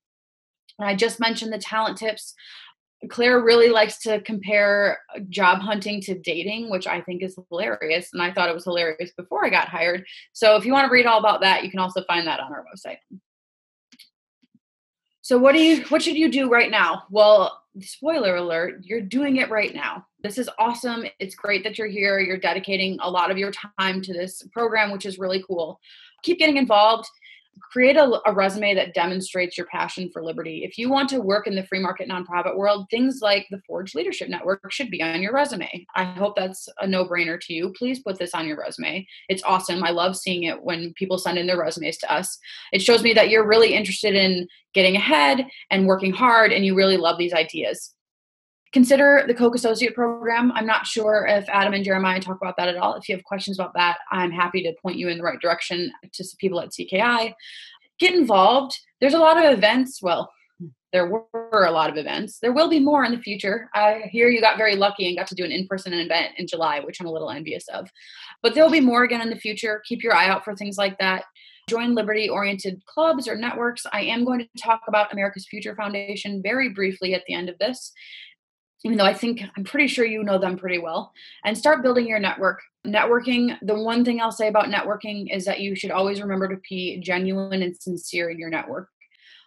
And 0.79 0.87
i 0.89 0.95
just 0.95 1.19
mentioned 1.19 1.53
the 1.53 1.59
talent 1.59 1.97
tips 1.97 2.35
claire 3.09 3.41
really 3.41 3.69
likes 3.69 3.99
to 3.99 4.21
compare 4.23 4.99
job 5.29 5.61
hunting 5.61 6.01
to 6.01 6.19
dating 6.19 6.71
which 6.71 6.87
i 6.87 7.01
think 7.01 7.23
is 7.23 7.39
hilarious 7.51 8.11
and 8.13 8.23
i 8.23 8.33
thought 8.33 8.49
it 8.49 8.55
was 8.55 8.65
hilarious 8.65 9.13
before 9.17 9.45
i 9.45 9.51
got 9.51 9.69
hired 9.69 10.05
so 10.33 10.57
if 10.57 10.65
you 10.65 10.73
want 10.73 10.87
to 10.87 10.93
read 10.93 11.07
all 11.07 11.19
about 11.19 11.41
that 11.41 11.65
you 11.65 11.71
can 11.71 11.81
also 11.81 12.03
find 12.05 12.27
that 12.27 12.41
on 12.41 12.53
our 12.53 12.65
website 12.65 12.99
so 15.23 15.39
what 15.39 15.53
do 15.53 15.63
you 15.63 15.85
what 15.89 16.03
should 16.03 16.17
you 16.17 16.31
do 16.31 16.49
right 16.49 16.71
now 16.71 17.05
well 17.11 17.63
spoiler 17.81 18.37
alert 18.37 18.81
you're 18.83 19.01
doing 19.01 19.37
it 19.37 19.51
right 19.51 19.75
now 19.75 20.05
this 20.27 20.39
is 20.39 20.51
awesome. 20.59 21.05
It's 21.21 21.37
great 21.37 21.63
that 21.63 21.79
you're 21.79 21.87
here. 21.87 22.19
You're 22.19 22.37
dedicating 22.37 22.99
a 23.01 23.09
lot 23.09 23.31
of 23.31 23.39
your 23.39 23.53
time 23.79 24.03
to 24.03 24.13
this 24.13 24.43
program, 24.53 24.91
which 24.91 25.07
is 25.07 25.21
really 25.21 25.45
cool. 25.47 25.79
Keep 26.25 26.41
getting 26.41 26.57
involved. 26.57 27.09
Create 27.61 27.97
a, 27.97 28.21
a, 28.27 28.33
resume 28.33 28.75
that 28.75 28.95
demonstrates 28.95 29.57
your 29.57 29.67
passion 29.67 30.11
for 30.13 30.23
liberty. 30.23 30.63
If 30.65 30.77
you 30.79 30.91
want 30.91 31.09
to 31.11 31.21
work 31.21 31.47
in 31.47 31.55
the 31.55 31.67
free 31.67 31.81
market 31.81 32.09
nonprofit 32.09 32.57
world, 32.57 32.87
things 32.91 33.21
like 33.23 33.47
the 33.51 33.61
Forge 33.67 33.95
Leadership 33.95 34.29
Network 34.29 34.71
should 34.71 34.91
be 34.91 35.03
on 35.03 35.23
your 35.23 35.33
resume. 35.33 35.87
I 35.95 36.05
hope 36.05 36.37
that's 36.37 36.69
a 36.81 36.87
no 36.87 37.07
brainer 37.07 37.41
to 37.41 37.55
you. 37.55 37.73
Please 37.77 38.01
put 38.01 38.19
this 38.19 38.35
on 38.35 38.47
your 38.47 38.59
resume. 38.59 39.07
It's 39.29 39.43
awesome. 39.43 39.83
I 39.83 39.91
love 39.91 40.17
seeing 40.17 40.45
it 40.45 40.63
when 40.63 40.93
people 40.95 41.19
send 41.19 41.39
in 41.39 41.47
their 41.47 41.61
resumes 41.61 41.97
to 41.99 42.13
us. 42.13 42.39
It 42.73 42.83
shows 42.83 43.03
me 43.03 43.15
that 43.15 43.31
you're 43.31 43.47
really 43.47 43.75
interested 43.75 44.15
in 44.15 44.49
getting 44.75 44.97
ahead 44.97 45.47
and 45.71 45.87
working 45.87 46.13
hard 46.13 46.53
and 46.53 46.65
you 46.65 46.75
really 46.75 46.99
love 46.99 47.19
these 47.19 47.33
ideas 47.33 47.96
consider 48.77 49.25
the 49.27 49.33
Koch 49.33 49.55
Associate 49.55 49.95
Program. 49.95 50.53
I'm 50.53 50.67
not 50.67 50.87
sure 50.87 51.27
if 51.27 51.49
Adam 51.49 51.73
and 51.73 51.83
Jeremiah 51.83 52.21
talk 52.21 52.37
about 52.43 52.59
that 52.59 52.69
at 52.69 52.77
all. 52.77 52.93
If 52.93 53.09
you 53.09 53.17
have 53.17 53.25
questions 53.25 53.59
about 53.59 53.73
that, 53.73 54.01
I'm 54.13 54.31
happy 54.31 54.63
to 54.65 54.75
point 54.83 54.99
you 54.99 55.09
in 55.09 55.17
the 55.17 55.25
right 55.25 55.41
direction 55.41 55.91
to 56.13 56.25
people 56.39 56.61
at 56.61 56.73
CKI. 56.73 57.33
Get 57.99 58.15
involved. 58.15 58.79
There's 59.01 59.15
a 59.15 59.19
lot 59.19 59.43
of 59.43 59.51
events. 59.51 60.03
Well, 60.03 60.31
there 60.93 61.09
were 61.09 61.65
a 61.65 61.71
lot 61.71 61.89
of 61.89 61.97
events. 61.97 62.39
There 62.39 62.53
will 62.53 62.69
be 62.69 62.79
more 62.79 63.03
in 63.03 63.13
the 63.13 63.19
future. 63.19 63.71
I 63.75 64.11
hear 64.13 64.29
you 64.29 64.43
got 64.43 64.59
very 64.59 64.77
lucky 64.77 65.09
and 65.09 65.17
got 65.17 65.29
to 65.29 65.35
do 65.35 65.45
an 65.47 65.53
in 65.53 65.67
person 65.67 65.95
event 65.95 66.35
in 66.37 66.47
July, 66.47 66.81
which 66.81 67.01
I'm 67.01 67.07
a 67.07 67.13
little 67.13 67.31
envious 67.31 67.67
of. 67.69 67.89
But 68.43 68.55
there'll 68.55 68.71
be 68.71 68.81
more 68.81 69.05
again 69.05 69.23
in 69.23 69.31
the 69.31 69.37
future. 69.37 69.81
Keep 69.89 70.03
your 70.03 70.15
eye 70.15 70.29
out 70.29 70.45
for 70.45 70.55
things 70.55 70.77
like 70.77 70.99
that. 70.99 71.25
Join 71.67 71.95
liberty 71.95 72.29
oriented 72.29 72.85
clubs 72.85 73.27
or 73.27 73.37
networks. 73.37 73.87
I 73.91 74.03
am 74.03 74.27
going 74.27 74.41
to 74.41 74.63
talk 74.63 74.83
about 74.87 75.15
America's 75.15 75.49
Future 75.49 75.75
Foundation 75.75 76.43
very 76.43 76.69
briefly 76.69 77.15
at 77.15 77.25
the 77.27 77.33
end 77.33 77.49
of 77.49 77.59
this 77.59 77.93
even 78.85 78.99
though 78.99 79.05
I 79.05 79.15
think 79.15 79.43
I'm 79.57 79.65
pretty 79.65 79.89
sure 79.89 80.05
you 80.05 80.23
know 80.23 80.39
them 80.39 80.59
pretty 80.59 80.79
well, 80.79 81.13
and 81.45 81.57
start 81.57 81.83
building 81.83 82.07
your 82.07 82.19
network. 82.19 82.61
Networking, 82.87 83.57
the 83.63 83.75
one 83.75 84.05
thing 84.05 84.21
I'll 84.21 84.33
say 84.33 84.49
about 84.49 84.67
networking 84.67 85.35
is 85.35 85.45
that 85.45 85.61
you 85.61 85.75
should 85.75 85.91
always 85.91 86.21
remember 86.21 86.49
to 86.49 86.61
be 86.69 87.01
genuine 87.01 87.63
and 87.63 87.77
sincere 87.77 88.31
in 88.31 88.39
your 88.39 88.51
network. 88.51 88.89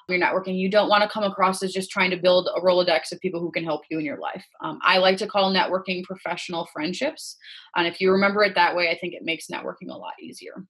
Your 0.10 0.20
networking, 0.20 0.58
you 0.58 0.72
don't 0.72 0.90
want 0.90 1.04
to 1.04 1.10
come 1.10 1.24
across 1.24 1.62
as 1.62 1.72
just 1.72 1.92
trying 1.92 2.10
to 2.10 2.18
build 2.18 2.50
a 2.56 2.60
Rolodex 2.62 3.12
of 3.12 3.20
people 3.20 3.40
who 3.40 3.52
can 3.52 3.64
help 3.64 3.82
you 3.92 4.00
in 4.00 4.06
your 4.06 4.18
life. 4.18 4.44
Um, 4.64 4.80
I 4.82 4.98
like 4.98 5.18
to 5.18 5.28
call 5.28 5.54
networking 5.54 6.04
professional 6.04 6.68
friendships. 6.74 7.38
And 7.76 7.88
if 7.88 8.02
you 8.02 8.12
remember 8.12 8.44
it 8.44 8.56
that 8.56 8.76
way, 8.76 8.90
I 8.90 8.98
think 8.98 9.14
it 9.14 9.24
makes 9.24 9.48
networking 9.48 9.92
a 9.92 9.98
lot 9.98 10.14
easier 10.20 10.66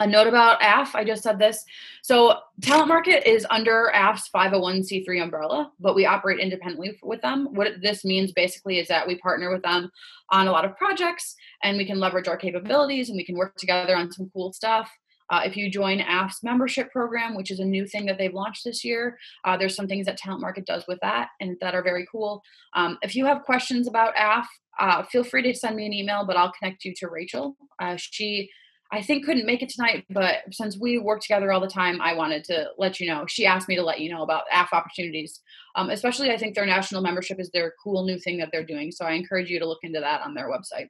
a 0.00 0.06
note 0.06 0.26
about 0.26 0.58
AF, 0.62 0.94
I 0.96 1.04
just 1.04 1.22
said 1.22 1.38
this. 1.38 1.64
So, 2.02 2.38
Talent 2.62 2.88
Market 2.88 3.28
is 3.30 3.46
under 3.50 3.90
AF's 3.94 4.30
501c3 4.34 5.22
umbrella, 5.22 5.70
but 5.78 5.94
we 5.94 6.06
operate 6.06 6.40
independently 6.40 6.98
with 7.02 7.20
them. 7.20 7.48
What 7.52 7.82
this 7.82 8.04
means 8.04 8.32
basically 8.32 8.78
is 8.78 8.88
that 8.88 9.06
we 9.06 9.18
partner 9.18 9.52
with 9.52 9.62
them 9.62 9.90
on 10.30 10.48
a 10.48 10.52
lot 10.52 10.64
of 10.64 10.76
projects 10.76 11.36
and 11.62 11.76
we 11.76 11.84
can 11.84 12.00
leverage 12.00 12.28
our 12.28 12.38
capabilities 12.38 13.10
and 13.10 13.16
we 13.16 13.24
can 13.24 13.36
work 13.36 13.56
together 13.56 13.94
on 13.94 14.10
some 14.10 14.30
cool 14.32 14.52
stuff. 14.52 14.90
Uh, 15.28 15.42
if 15.44 15.56
you 15.56 15.70
join 15.70 16.00
AF's 16.00 16.42
membership 16.42 16.90
program, 16.90 17.36
which 17.36 17.50
is 17.50 17.60
a 17.60 17.64
new 17.64 17.86
thing 17.86 18.04
that 18.06 18.18
they've 18.18 18.34
launched 18.34 18.64
this 18.64 18.84
year, 18.84 19.16
uh, 19.44 19.56
there's 19.56 19.76
some 19.76 19.86
things 19.86 20.06
that 20.06 20.16
Talent 20.16 20.40
Market 20.40 20.66
does 20.66 20.84
with 20.88 20.98
that 21.02 21.28
and 21.40 21.56
that 21.60 21.74
are 21.74 21.84
very 21.84 22.06
cool. 22.10 22.42
Um, 22.74 22.98
if 23.02 23.14
you 23.14 23.26
have 23.26 23.42
questions 23.42 23.86
about 23.86 24.14
AF, 24.16 24.48
uh, 24.80 25.04
feel 25.04 25.22
free 25.22 25.42
to 25.42 25.54
send 25.54 25.76
me 25.76 25.86
an 25.86 25.92
email, 25.92 26.24
but 26.26 26.36
I'll 26.36 26.52
connect 26.52 26.84
you 26.84 26.94
to 26.96 27.08
Rachel. 27.08 27.56
Uh, 27.78 27.96
she 27.96 28.50
I 28.92 29.02
think 29.02 29.24
couldn't 29.24 29.46
make 29.46 29.62
it 29.62 29.68
tonight, 29.68 30.04
but 30.10 30.38
since 30.50 30.76
we 30.76 30.98
work 30.98 31.20
together 31.20 31.52
all 31.52 31.60
the 31.60 31.68
time, 31.68 32.00
I 32.00 32.14
wanted 32.14 32.42
to 32.44 32.70
let 32.76 32.98
you 32.98 33.06
know. 33.06 33.24
She 33.28 33.46
asked 33.46 33.68
me 33.68 33.76
to 33.76 33.84
let 33.84 34.00
you 34.00 34.10
know 34.10 34.22
about 34.22 34.44
AF 34.52 34.72
opportunities. 34.72 35.40
Um, 35.76 35.90
especially, 35.90 36.32
I 36.32 36.36
think 36.36 36.56
their 36.56 36.66
national 36.66 37.00
membership 37.00 37.38
is 37.38 37.50
their 37.50 37.74
cool 37.82 38.04
new 38.04 38.18
thing 38.18 38.38
that 38.38 38.48
they're 38.50 38.64
doing. 38.64 38.90
So 38.90 39.04
I 39.04 39.12
encourage 39.12 39.48
you 39.48 39.60
to 39.60 39.66
look 39.66 39.78
into 39.84 40.00
that 40.00 40.22
on 40.22 40.34
their 40.34 40.48
website. 40.48 40.88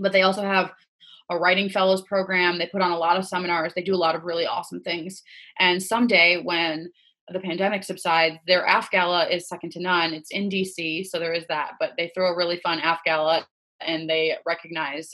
But 0.00 0.10
they 0.10 0.22
also 0.22 0.42
have 0.42 0.72
a 1.30 1.38
writing 1.38 1.68
fellows 1.68 2.02
program. 2.02 2.58
They 2.58 2.66
put 2.66 2.82
on 2.82 2.90
a 2.90 2.98
lot 2.98 3.16
of 3.16 3.26
seminars. 3.26 3.72
They 3.74 3.82
do 3.82 3.94
a 3.94 3.96
lot 3.96 4.16
of 4.16 4.24
really 4.24 4.46
awesome 4.46 4.80
things. 4.80 5.22
And 5.60 5.80
someday, 5.80 6.42
when 6.42 6.90
the 7.28 7.38
pandemic 7.38 7.84
subsides, 7.84 8.38
their 8.48 8.64
AF 8.64 8.90
Gala 8.90 9.28
is 9.28 9.48
second 9.48 9.70
to 9.72 9.80
none. 9.80 10.14
It's 10.14 10.32
in 10.32 10.48
DC, 10.48 11.06
so 11.06 11.20
there 11.20 11.32
is 11.32 11.46
that. 11.48 11.74
But 11.78 11.92
they 11.96 12.10
throw 12.12 12.32
a 12.32 12.36
really 12.36 12.58
fun 12.58 12.80
AF 12.80 13.00
Gala 13.04 13.46
and 13.80 14.10
they 14.10 14.36
recognize 14.46 15.12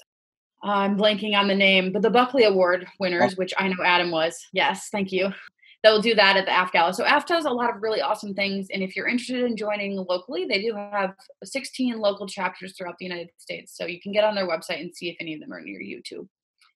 I'm 0.63 0.97
blanking 0.97 1.35
on 1.35 1.49
the 1.49 1.55
name, 1.55 1.93
but 1.93 2.03
the 2.03 2.11
Buckley 2.11 2.45
Award 2.45 2.87
winners, 2.99 3.33
oh. 3.33 3.37
which 3.37 3.55
I 3.59 3.69
know 3.69 3.83
Adam 3.85 4.11
was. 4.11 4.39
Yes, 4.53 4.89
thank 4.91 5.13
you. 5.13 5.33
They'll 5.85 6.03
do 6.03 6.15
that 6.17 6.37
at 6.37 6.47
the 6.47 6.61
AF 6.61 6.73
Gala. 6.73 6.93
So 6.93 7.05
AF 7.07 7.25
does 7.27 7.45
a 7.45 7.51
lot 7.51 7.75
of 7.75 7.83
really 7.83 8.01
awesome 8.01 8.35
things. 8.35 8.67
And 8.73 8.83
if 8.83 8.97
you're 8.97 9.07
interested 9.07 9.45
in 9.45 9.57
joining 9.57 9.97
locally, 9.97 10.45
they 10.45 10.61
do 10.61 10.75
have 10.75 11.15
16 11.45 11.99
local 11.99 12.27
chapters 12.27 12.75
throughout 12.77 12.97
the 12.99 13.05
United 13.05 13.31
States. 13.39 13.77
So 13.77 13.87
you 13.87 14.01
can 14.01 14.13
get 14.13 14.25
on 14.25 14.35
their 14.35 14.49
website 14.49 14.81
and 14.81 14.95
see 14.95 15.09
if 15.09 15.17
any 15.21 15.35
of 15.35 15.41
them 15.41 15.53
are 15.53 15.61
near 15.61 15.81
you 15.81 16.03
too. 16.03 16.29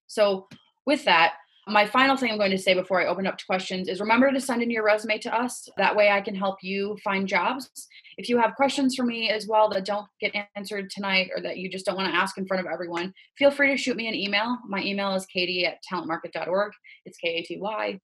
So 0.07 0.47
with 0.85 1.03
that, 1.03 1.33
my 1.67 1.85
final 1.85 2.17
thing 2.17 2.31
I'm 2.31 2.37
going 2.37 2.51
to 2.51 2.57
say 2.57 2.73
before 2.73 3.01
I 3.01 3.05
open 3.05 3.25
up 3.25 3.37
to 3.37 3.45
questions 3.45 3.87
is 3.87 4.01
remember 4.01 4.31
to 4.31 4.41
send 4.41 4.61
in 4.61 4.69
your 4.69 4.83
resume 4.83 5.17
to 5.19 5.33
us. 5.33 5.69
That 5.77 5.95
way 5.95 6.09
I 6.09 6.19
can 6.19 6.35
help 6.35 6.57
you 6.61 6.97
find 7.03 7.27
jobs. 7.27 7.69
If 8.17 8.27
you 8.27 8.37
have 8.37 8.55
questions 8.55 8.95
for 8.95 9.03
me 9.03 9.29
as 9.29 9.47
well 9.47 9.69
that 9.69 9.85
don't 9.85 10.07
get 10.19 10.33
answered 10.55 10.89
tonight 10.89 11.29
or 11.35 11.41
that 11.41 11.57
you 11.57 11.69
just 11.69 11.85
don't 11.85 11.95
want 11.95 12.11
to 12.11 12.19
ask 12.19 12.37
in 12.37 12.45
front 12.45 12.65
of 12.65 12.71
everyone, 12.71 13.13
feel 13.37 13.49
free 13.49 13.69
to 13.69 13.77
shoot 13.77 13.95
me 13.95 14.07
an 14.07 14.13
email. 14.13 14.57
My 14.67 14.83
email 14.83 15.15
is 15.15 15.25
katy 15.25 15.65
at 15.65 15.77
talentmarket.org. 15.89 16.73
It's 17.05 17.17
K 17.17 17.35
A 17.35 17.43
T 17.43 17.57
Y. 17.59 17.99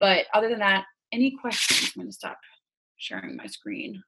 But 0.00 0.26
other 0.34 0.48
than 0.48 0.58
that, 0.58 0.84
any 1.12 1.36
questions? 1.40 1.92
I'm 1.94 2.02
going 2.02 2.10
to 2.10 2.14
stop 2.14 2.38
sharing 2.96 3.36
my 3.36 3.46
screen. 3.46 4.02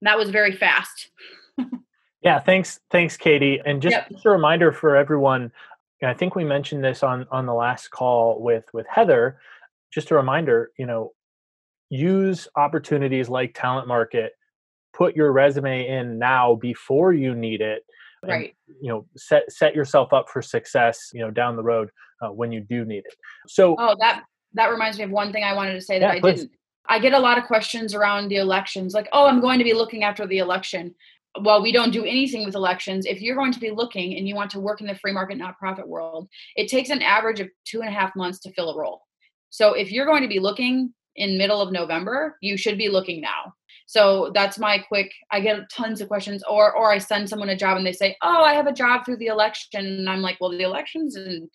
That 0.00 0.16
was 0.16 0.30
very 0.30 0.52
fast. 0.52 1.10
yeah, 2.22 2.40
thanks, 2.40 2.80
thanks, 2.90 3.16
Katy. 3.16 3.60
And 3.64 3.82
just, 3.82 3.92
yep. 3.92 4.08
just 4.10 4.24
a 4.24 4.30
reminder 4.30 4.72
for 4.72 4.96
everyone 4.96 5.52
I 6.06 6.14
think 6.14 6.34
we 6.34 6.44
mentioned 6.44 6.84
this 6.84 7.02
on 7.02 7.26
on 7.30 7.46
the 7.46 7.54
last 7.54 7.90
call 7.90 8.40
with 8.40 8.64
with 8.72 8.86
Heather. 8.88 9.38
Just 9.92 10.10
a 10.10 10.14
reminder, 10.14 10.70
you 10.78 10.86
know, 10.86 11.12
use 11.90 12.48
opportunities 12.56 13.28
like 13.28 13.54
Talent 13.54 13.88
Market. 13.88 14.32
Put 14.92 15.16
your 15.16 15.32
resume 15.32 15.86
in 15.86 16.18
now 16.18 16.54
before 16.54 17.12
you 17.12 17.34
need 17.34 17.60
it. 17.60 17.82
Right. 18.22 18.54
You 18.80 18.88
know, 18.88 19.06
set 19.16 19.50
set 19.52 19.74
yourself 19.74 20.12
up 20.12 20.28
for 20.28 20.42
success. 20.42 21.10
You 21.12 21.20
know, 21.20 21.30
down 21.30 21.56
the 21.56 21.62
road 21.62 21.90
uh, 22.22 22.28
when 22.28 22.52
you 22.52 22.60
do 22.60 22.84
need 22.84 23.04
it. 23.04 23.14
So. 23.46 23.76
Oh, 23.78 23.94
that 24.00 24.24
that 24.54 24.66
reminds 24.68 24.98
me 24.98 25.04
of 25.04 25.10
one 25.10 25.32
thing 25.32 25.44
I 25.44 25.54
wanted 25.54 25.74
to 25.74 25.80
say 25.80 25.98
that 25.98 26.06
yeah, 26.06 26.18
I 26.18 26.20
please. 26.20 26.40
didn't. 26.40 26.52
I 26.88 26.98
get 27.00 27.14
a 27.14 27.18
lot 27.18 27.36
of 27.36 27.44
questions 27.44 27.94
around 27.94 28.28
the 28.28 28.36
elections, 28.36 28.94
like, 28.94 29.08
"Oh, 29.12 29.26
I'm 29.26 29.40
going 29.40 29.58
to 29.58 29.64
be 29.64 29.74
looking 29.74 30.04
after 30.04 30.26
the 30.26 30.38
election." 30.38 30.94
While 31.40 31.62
we 31.62 31.72
don't 31.72 31.92
do 31.92 32.04
anything 32.04 32.44
with 32.44 32.54
elections, 32.54 33.06
if 33.06 33.20
you're 33.20 33.36
going 33.36 33.52
to 33.52 33.60
be 33.60 33.70
looking 33.70 34.16
and 34.16 34.28
you 34.28 34.34
want 34.34 34.50
to 34.52 34.60
work 34.60 34.80
in 34.80 34.86
the 34.86 34.94
free 34.94 35.12
market 35.12 35.38
nonprofit 35.38 35.86
world, 35.86 36.28
it 36.56 36.68
takes 36.68 36.90
an 36.90 37.02
average 37.02 37.40
of 37.40 37.48
two 37.64 37.80
and 37.80 37.88
a 37.88 37.92
half 37.92 38.14
months 38.16 38.38
to 38.40 38.52
fill 38.52 38.70
a 38.70 38.78
role. 38.78 39.02
So 39.50 39.74
if 39.74 39.90
you're 39.90 40.06
going 40.06 40.22
to 40.22 40.28
be 40.28 40.40
looking 40.40 40.92
in 41.14 41.38
middle 41.38 41.60
of 41.60 41.72
November, 41.72 42.36
you 42.40 42.56
should 42.56 42.78
be 42.78 42.88
looking 42.88 43.20
now. 43.20 43.54
So 43.86 44.32
that's 44.34 44.58
my 44.58 44.78
quick. 44.78 45.12
I 45.30 45.40
get 45.40 45.70
tons 45.70 46.00
of 46.00 46.08
questions, 46.08 46.42
or 46.48 46.74
or 46.76 46.92
I 46.92 46.98
send 46.98 47.28
someone 47.28 47.50
a 47.50 47.56
job 47.56 47.76
and 47.76 47.86
they 47.86 47.92
say, 47.92 48.16
"Oh, 48.20 48.42
I 48.42 48.54
have 48.54 48.66
a 48.66 48.72
job 48.72 49.04
through 49.04 49.18
the 49.18 49.26
election," 49.28 49.86
and 49.86 50.10
I'm 50.10 50.22
like, 50.22 50.38
"Well, 50.40 50.50
the 50.50 50.62
elections 50.62 51.14
and 51.14 51.48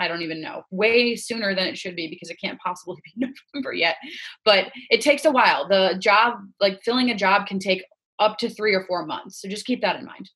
I 0.00 0.08
don't 0.08 0.22
even 0.22 0.40
know, 0.40 0.62
way 0.70 1.14
sooner 1.14 1.54
than 1.54 1.66
it 1.66 1.76
should 1.76 1.94
be 1.94 2.08
because 2.08 2.30
it 2.30 2.38
can't 2.42 2.58
possibly 2.58 2.96
be 3.04 3.26
November 3.54 3.72
yet. 3.72 3.96
But 4.44 4.72
it 4.90 5.00
takes 5.00 5.24
a 5.24 5.30
while. 5.30 5.68
The 5.68 5.96
job, 6.00 6.38
like 6.60 6.82
filling 6.82 7.10
a 7.10 7.14
job, 7.14 7.46
can 7.46 7.58
take 7.58 7.84
up 8.20 8.38
to 8.38 8.48
three 8.48 8.74
or 8.74 8.84
four 8.84 9.04
months. 9.04 9.40
So 9.40 9.48
just 9.48 9.66
keep 9.66 9.80
that 9.80 9.96
in 9.96 10.04
mind. 10.04 10.30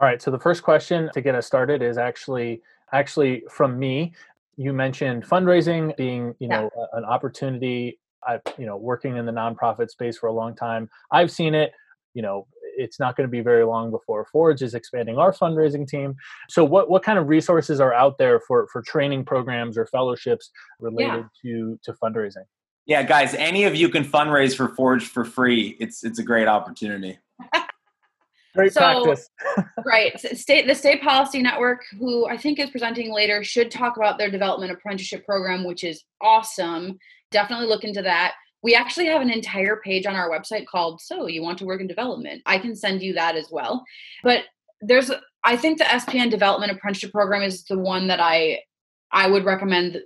All 0.00 0.08
right. 0.08 0.22
So 0.22 0.30
the 0.30 0.38
first 0.38 0.62
question 0.62 1.10
to 1.14 1.20
get 1.20 1.34
us 1.34 1.46
started 1.46 1.82
is 1.82 1.98
actually 1.98 2.62
actually 2.92 3.44
from 3.50 3.78
me. 3.78 4.14
You 4.56 4.72
mentioned 4.72 5.24
fundraising 5.24 5.96
being, 5.96 6.34
you 6.38 6.48
know, 6.48 6.70
yeah. 6.76 6.84
an 6.94 7.04
opportunity. 7.04 7.98
I've, 8.26 8.42
you 8.58 8.66
know, 8.66 8.76
working 8.76 9.16
in 9.16 9.26
the 9.26 9.32
nonprofit 9.32 9.90
space 9.90 10.18
for 10.18 10.28
a 10.28 10.32
long 10.32 10.54
time. 10.54 10.88
I've 11.10 11.30
seen 11.30 11.54
it. 11.54 11.72
You 12.14 12.22
know, 12.22 12.46
it's 12.76 13.00
not 13.00 13.16
going 13.16 13.26
to 13.26 13.30
be 13.30 13.40
very 13.40 13.64
long 13.64 13.90
before 13.90 14.26
Forge 14.30 14.62
is 14.62 14.74
expanding 14.74 15.18
our 15.18 15.32
fundraising 15.32 15.86
team. 15.86 16.14
So, 16.48 16.64
what 16.64 16.90
what 16.90 17.02
kind 17.02 17.18
of 17.18 17.28
resources 17.28 17.80
are 17.80 17.92
out 17.92 18.18
there 18.18 18.40
for 18.40 18.66
for 18.72 18.82
training 18.82 19.24
programs 19.24 19.78
or 19.78 19.86
fellowships 19.86 20.50
related 20.80 21.26
yeah. 21.42 21.50
to 21.50 21.78
to 21.84 21.92
fundraising? 21.94 22.44
Yeah, 22.86 23.02
guys, 23.02 23.34
any 23.34 23.64
of 23.64 23.74
you 23.76 23.88
can 23.88 24.04
fundraise 24.04 24.56
for 24.56 24.68
Forge 24.68 25.06
for 25.06 25.24
free. 25.24 25.76
It's 25.78 26.04
it's 26.04 26.18
a 26.18 26.22
great 26.22 26.48
opportunity. 26.48 27.18
Great 28.54 28.74
so, 28.74 28.80
practice. 28.80 29.30
right. 29.86 30.18
State 30.36 30.66
the 30.66 30.74
State 30.74 31.02
Policy 31.02 31.40
Network, 31.40 31.84
who 31.98 32.26
I 32.26 32.36
think 32.36 32.58
is 32.58 32.68
presenting 32.68 33.10
later, 33.10 33.42
should 33.42 33.70
talk 33.70 33.96
about 33.96 34.18
their 34.18 34.30
development 34.30 34.72
apprenticeship 34.72 35.24
program, 35.24 35.64
which 35.64 35.84
is 35.84 36.04
awesome. 36.20 36.98
Definitely 37.30 37.66
look 37.66 37.82
into 37.82 38.02
that. 38.02 38.34
We 38.62 38.74
actually 38.74 39.06
have 39.06 39.22
an 39.22 39.30
entire 39.30 39.80
page 39.82 40.04
on 40.04 40.14
our 40.14 40.30
website 40.30 40.66
called 40.66 41.00
So 41.00 41.26
You 41.26 41.42
Want 41.42 41.58
to 41.58 41.64
Work 41.64 41.80
in 41.80 41.86
Development. 41.86 42.42
I 42.44 42.58
can 42.58 42.76
send 42.76 43.02
you 43.02 43.14
that 43.14 43.36
as 43.36 43.48
well. 43.50 43.84
But 44.22 44.44
there's 44.82 45.10
I 45.44 45.56
think 45.56 45.78
the 45.78 45.84
SPN 45.84 46.30
development 46.30 46.72
apprenticeship 46.72 47.12
program 47.12 47.42
is 47.42 47.64
the 47.64 47.78
one 47.78 48.08
that 48.08 48.20
I 48.20 48.60
I 49.10 49.28
would 49.28 49.44
recommend 49.44 50.02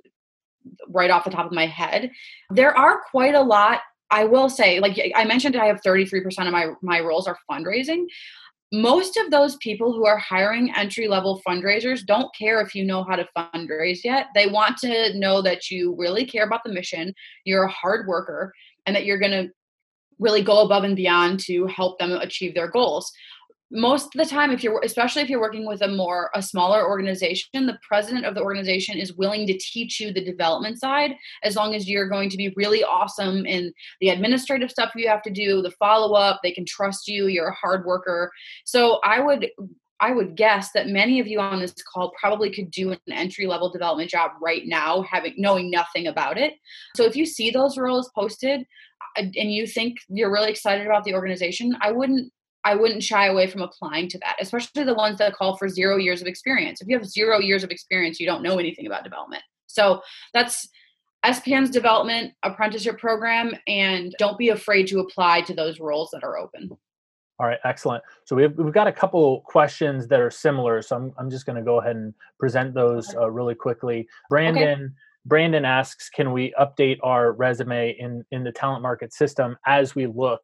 right 0.89 1.11
off 1.11 1.25
the 1.25 1.31
top 1.31 1.47
of 1.47 1.53
my 1.53 1.67
head. 1.67 2.11
There 2.51 2.77
are 2.77 3.03
quite 3.11 3.35
a 3.35 3.41
lot. 3.41 3.81
I 4.11 4.25
will 4.25 4.49
say, 4.49 4.79
like 4.81 4.99
I 5.15 5.25
mentioned, 5.25 5.57
I 5.57 5.67
have 5.67 5.81
33% 5.85 6.47
of 6.47 6.53
my 6.53 6.69
my 6.83 7.01
roles 7.01 7.27
are 7.27 7.39
fundraising. 7.51 8.05
Most 8.73 9.17
of 9.17 9.31
those 9.31 9.57
people 9.57 9.93
who 9.93 10.07
are 10.07 10.19
hiring 10.19 10.73
entry 10.75 11.07
level 11.07 11.41
fundraisers 11.47 12.05
don't 12.05 12.35
care 12.35 12.61
if 12.61 12.75
you 12.75 12.85
know 12.85 13.05
how 13.05 13.15
to 13.17 13.29
fundraise 13.37 14.01
yet. 14.03 14.27
They 14.35 14.49
want 14.49 14.77
to 14.79 15.17
know 15.17 15.41
that 15.43 15.71
you 15.71 15.95
really 15.97 16.25
care 16.25 16.45
about 16.45 16.65
the 16.65 16.73
mission, 16.73 17.15
you're 17.45 17.65
a 17.65 17.71
hard 17.71 18.09
worker, 18.09 18.53
and 18.85 18.95
that 18.97 19.05
you're 19.05 19.19
going 19.19 19.33
to 19.33 19.53
really 20.19 20.43
go 20.43 20.63
above 20.63 20.83
and 20.83 20.97
beyond 20.97 21.41
to 21.41 21.67
help 21.67 21.99
them 21.99 22.13
achieve 22.13 22.55
their 22.55 22.69
goals 22.69 23.13
most 23.71 24.15
of 24.15 24.23
the 24.23 24.25
time 24.25 24.51
if 24.51 24.63
you're 24.63 24.81
especially 24.85 25.23
if 25.23 25.29
you're 25.29 25.41
working 25.41 25.67
with 25.67 25.83
a 25.83 25.89
more 25.89 26.31
a 26.35 26.43
smaller 26.43 26.87
organization 26.87 27.67
the 27.67 27.79
president 27.87 28.25
of 28.25 28.35
the 28.35 28.43
organization 28.43 28.97
is 28.97 29.15
willing 29.15 29.47
to 29.47 29.59
teach 29.59 29.99
you 29.99 30.13
the 30.13 30.25
development 30.25 30.79
side 30.79 31.13
as 31.43 31.57
long 31.57 31.75
as 31.75 31.89
you're 31.89 32.09
going 32.09 32.31
to 32.31 32.37
be 32.37 32.53
really 32.57 32.85
awesome 32.85 33.45
in 33.45 33.73
the 34.01 34.11
administrative 34.11 34.71
stuff 34.71 34.93
you 34.95 35.09
have 35.09 35.23
to 35.23 35.31
do 35.31 35.63
the 35.63 35.71
follow 35.73 36.15
up 36.15 36.39
they 36.43 36.53
can 36.53 36.65
trust 36.65 37.09
you 37.09 37.27
you're 37.27 37.49
a 37.49 37.55
hard 37.55 37.85
worker 37.85 38.31
so 38.65 39.01
i 39.05 39.21
would 39.21 39.49
I 39.99 40.13
would 40.13 40.37
guess 40.37 40.73
that 40.73 40.89
many 40.89 41.21
of 41.21 41.27
you 41.27 41.41
on 41.41 41.61
this 41.61 41.73
call 41.73 42.13
probably 42.21 42.51
could 42.51 42.71
do 42.71 42.93
an 42.93 42.99
entry 43.11 43.47
level 43.47 43.73
development 43.73 44.11
job 44.11 44.33
right 44.43 44.63
now, 44.67 45.03
having 45.03 45.35
knowing 45.39 45.71
nothing 45.71 46.07
about 46.07 46.37
it. 46.37 46.55
So 46.95 47.05
if 47.05 47.17
you 47.17 47.25
see 47.25 47.51
those 47.51 47.79
roles 47.79 48.11
posted 48.15 48.67
uh, 49.17 49.23
and 49.23 49.53
you 49.53 49.67
think 49.67 49.97
you're 50.09 50.31
really 50.31 50.51
excited 50.51 50.87
about 50.87 51.05
the 51.05 51.15
organization, 51.15 51.75
I 51.81 51.93
wouldn't 51.93 52.31
I 52.67 52.75
wouldn't 52.75 53.05
shy 53.05 53.29
away 53.29 53.47
from 53.47 53.63
applying 53.63 54.09
to 54.09 54.19
that, 54.19 54.35
especially 54.41 54.83
the 54.83 54.93
ones 54.93 55.19
that 55.19 55.35
call 55.35 55.57
for 55.57 55.69
zero 55.69 55.99
years 55.99 56.21
of 56.21 56.27
experience. 56.27 56.83
If 56.83 56.89
you 56.89 56.99
have 56.99 57.07
zero 57.07 57.39
years 57.39 57.63
of 57.63 57.71
experience, 57.71 58.19
you 58.19 58.27
don't 58.27 58.43
know 58.43 58.59
anything 58.59 58.87
about 58.87 59.05
development. 59.05 59.45
So 59.69 60.03
that's 60.35 60.69
SPN's 61.25 61.71
development 61.71 62.33
apprenticeship 62.43 62.99
program, 62.99 63.53
and 63.69 64.13
don't 64.19 64.37
be 64.37 64.49
afraid 64.49 64.89
to 64.89 64.99
apply 64.99 65.43
to 65.43 65.55
those 65.55 65.79
roles 65.79 66.11
that 66.11 66.25
are 66.25 66.37
open. 66.37 66.71
All 67.39 67.47
right, 67.47 67.59
excellent. 67.65 68.03
So 68.25 68.35
we've, 68.35 68.53
we've 68.59 68.75
got 68.75 68.89
a 68.89 68.93
couple 68.93 69.43
questions 69.43 70.09
that 70.09 70.21
are 70.21 70.31
similar. 70.31 70.83
So 70.83 70.97
I'm, 70.97 71.13
I'm 71.19 71.31
just 71.31 71.47
going 71.47 71.57
to 71.57 71.63
go 71.63 71.81
ahead 71.81 71.95
and 71.95 72.15
present 72.41 72.75
those 72.75 73.15
uh, 73.15 73.31
really 73.31 73.55
quickly. 73.55 74.09
Brandon, 74.29 74.69
okay. 74.69 74.93
Brandon 75.25 75.65
asks, 75.65 76.09
can 76.09 76.33
we 76.33 76.53
update 76.59 76.99
our 77.05 77.31
resume 77.31 77.95
in, 77.97 78.25
in 78.33 78.43
the 78.43 78.51
talent 78.51 78.83
market 78.83 79.13
system 79.13 79.57
as 79.67 79.95
we 79.95 80.07
look 80.09 80.41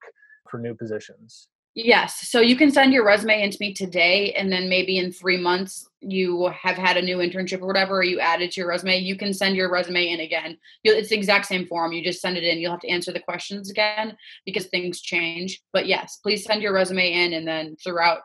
for 0.48 0.58
new 0.58 0.74
positions? 0.74 1.48
Yes. 1.74 2.28
So 2.28 2.40
you 2.40 2.54
can 2.56 2.70
send 2.70 2.92
your 2.92 3.04
resume 3.04 3.42
in 3.42 3.50
to 3.50 3.56
me 3.58 3.72
today, 3.72 4.34
and 4.34 4.52
then 4.52 4.68
maybe 4.68 4.98
in 4.98 5.10
three 5.10 5.38
months 5.38 5.88
you 6.00 6.48
have 6.48 6.76
had 6.76 6.98
a 6.98 7.02
new 7.02 7.18
internship 7.18 7.62
or 7.62 7.66
whatever, 7.66 7.98
or 7.98 8.02
you 8.02 8.20
added 8.20 8.50
to 8.50 8.60
your 8.60 8.68
resume. 8.68 8.98
You 8.98 9.16
can 9.16 9.32
send 9.32 9.56
your 9.56 9.70
resume 9.70 10.08
in 10.08 10.20
again. 10.20 10.58
It's 10.84 11.08
the 11.08 11.16
exact 11.16 11.46
same 11.46 11.66
form. 11.66 11.92
You 11.92 12.04
just 12.04 12.20
send 12.20 12.36
it 12.36 12.44
in. 12.44 12.58
You'll 12.58 12.72
have 12.72 12.80
to 12.80 12.90
answer 12.90 13.10
the 13.10 13.20
questions 13.20 13.70
again 13.70 14.16
because 14.44 14.66
things 14.66 15.00
change. 15.00 15.62
But 15.72 15.86
yes, 15.86 16.18
please 16.22 16.44
send 16.44 16.60
your 16.60 16.74
resume 16.74 17.10
in, 17.10 17.32
and 17.32 17.48
then 17.48 17.76
throughout 17.82 18.20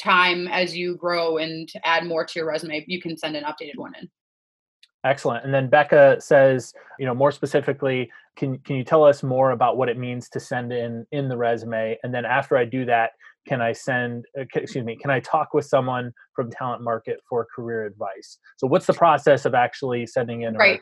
time 0.00 0.48
as 0.48 0.76
you 0.76 0.96
grow 0.96 1.36
and 1.36 1.68
add 1.84 2.06
more 2.06 2.24
to 2.24 2.38
your 2.40 2.48
resume, 2.48 2.84
you 2.88 3.00
can 3.00 3.16
send 3.16 3.36
an 3.36 3.44
updated 3.44 3.76
one 3.76 3.92
in. 4.00 4.08
Excellent. 5.04 5.44
And 5.44 5.54
then 5.54 5.68
Becca 5.68 6.20
says, 6.20 6.74
you 6.98 7.06
know, 7.06 7.14
more 7.14 7.32
specifically, 7.32 8.10
can 8.36 8.58
can 8.58 8.76
you 8.76 8.84
tell 8.84 9.04
us 9.04 9.22
more 9.22 9.52
about 9.52 9.76
what 9.76 9.88
it 9.88 9.98
means 9.98 10.28
to 10.30 10.40
send 10.40 10.72
in 10.72 11.06
in 11.12 11.28
the 11.28 11.36
resume? 11.36 11.98
And 12.02 12.12
then 12.12 12.24
after 12.24 12.56
I 12.56 12.64
do 12.64 12.84
that, 12.84 13.12
can 13.48 13.62
I 13.62 13.72
send? 13.72 14.26
Uh, 14.38 14.44
excuse 14.54 14.84
me, 14.84 14.96
can 14.96 15.10
I 15.10 15.20
talk 15.20 15.54
with 15.54 15.64
someone 15.64 16.12
from 16.34 16.50
Talent 16.50 16.82
Market 16.82 17.20
for 17.28 17.46
career 17.54 17.86
advice? 17.86 18.38
So, 18.58 18.66
what's 18.66 18.86
the 18.86 18.92
process 18.92 19.46
of 19.46 19.54
actually 19.54 20.06
sending 20.06 20.42
in? 20.42 20.54
right. 20.56 20.80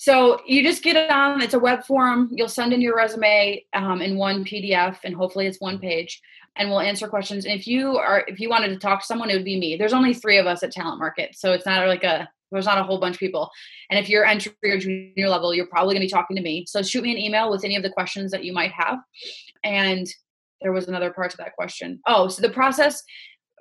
So 0.00 0.40
you 0.46 0.62
just 0.62 0.84
get 0.84 0.94
it 0.94 1.10
on. 1.10 1.42
It's 1.42 1.54
a 1.54 1.58
web 1.58 1.82
form. 1.82 2.30
You'll 2.32 2.48
send 2.48 2.72
in 2.72 2.80
your 2.80 2.94
resume 2.94 3.64
um, 3.72 4.00
in 4.00 4.16
one 4.16 4.44
PDF, 4.44 4.98
and 5.02 5.12
hopefully 5.12 5.48
it's 5.48 5.60
one 5.60 5.80
page. 5.80 6.22
And 6.54 6.70
we'll 6.70 6.78
answer 6.78 7.08
questions. 7.08 7.44
And 7.44 7.58
if 7.58 7.66
you 7.66 7.96
are, 7.96 8.24
if 8.28 8.38
you 8.38 8.48
wanted 8.48 8.68
to 8.68 8.78
talk 8.78 9.00
to 9.00 9.06
someone, 9.06 9.28
it 9.28 9.34
would 9.34 9.44
be 9.44 9.58
me. 9.58 9.76
There's 9.76 9.92
only 9.92 10.14
three 10.14 10.38
of 10.38 10.46
us 10.46 10.62
at 10.62 10.70
Talent 10.70 11.00
Market, 11.00 11.34
so 11.34 11.52
it's 11.52 11.66
not 11.66 11.86
like 11.88 12.04
a 12.04 12.28
there's 12.50 12.66
not 12.66 12.78
a 12.78 12.82
whole 12.82 12.98
bunch 12.98 13.16
of 13.16 13.20
people. 13.20 13.50
And 13.90 13.98
if 13.98 14.08
you're 14.08 14.24
entry 14.24 14.52
or 14.64 14.78
junior 14.78 15.28
level, 15.28 15.54
you're 15.54 15.66
probably 15.66 15.94
going 15.94 16.02
to 16.02 16.06
be 16.06 16.10
talking 16.10 16.36
to 16.36 16.42
me. 16.42 16.64
So 16.66 16.82
shoot 16.82 17.02
me 17.02 17.12
an 17.12 17.18
email 17.18 17.50
with 17.50 17.64
any 17.64 17.76
of 17.76 17.82
the 17.82 17.90
questions 17.90 18.30
that 18.30 18.44
you 18.44 18.52
might 18.52 18.72
have. 18.72 18.98
And 19.64 20.06
there 20.60 20.72
was 20.72 20.88
another 20.88 21.12
part 21.12 21.30
to 21.32 21.36
that 21.38 21.54
question. 21.54 22.00
Oh, 22.06 22.28
so 22.28 22.42
the 22.42 22.50
process. 22.50 23.02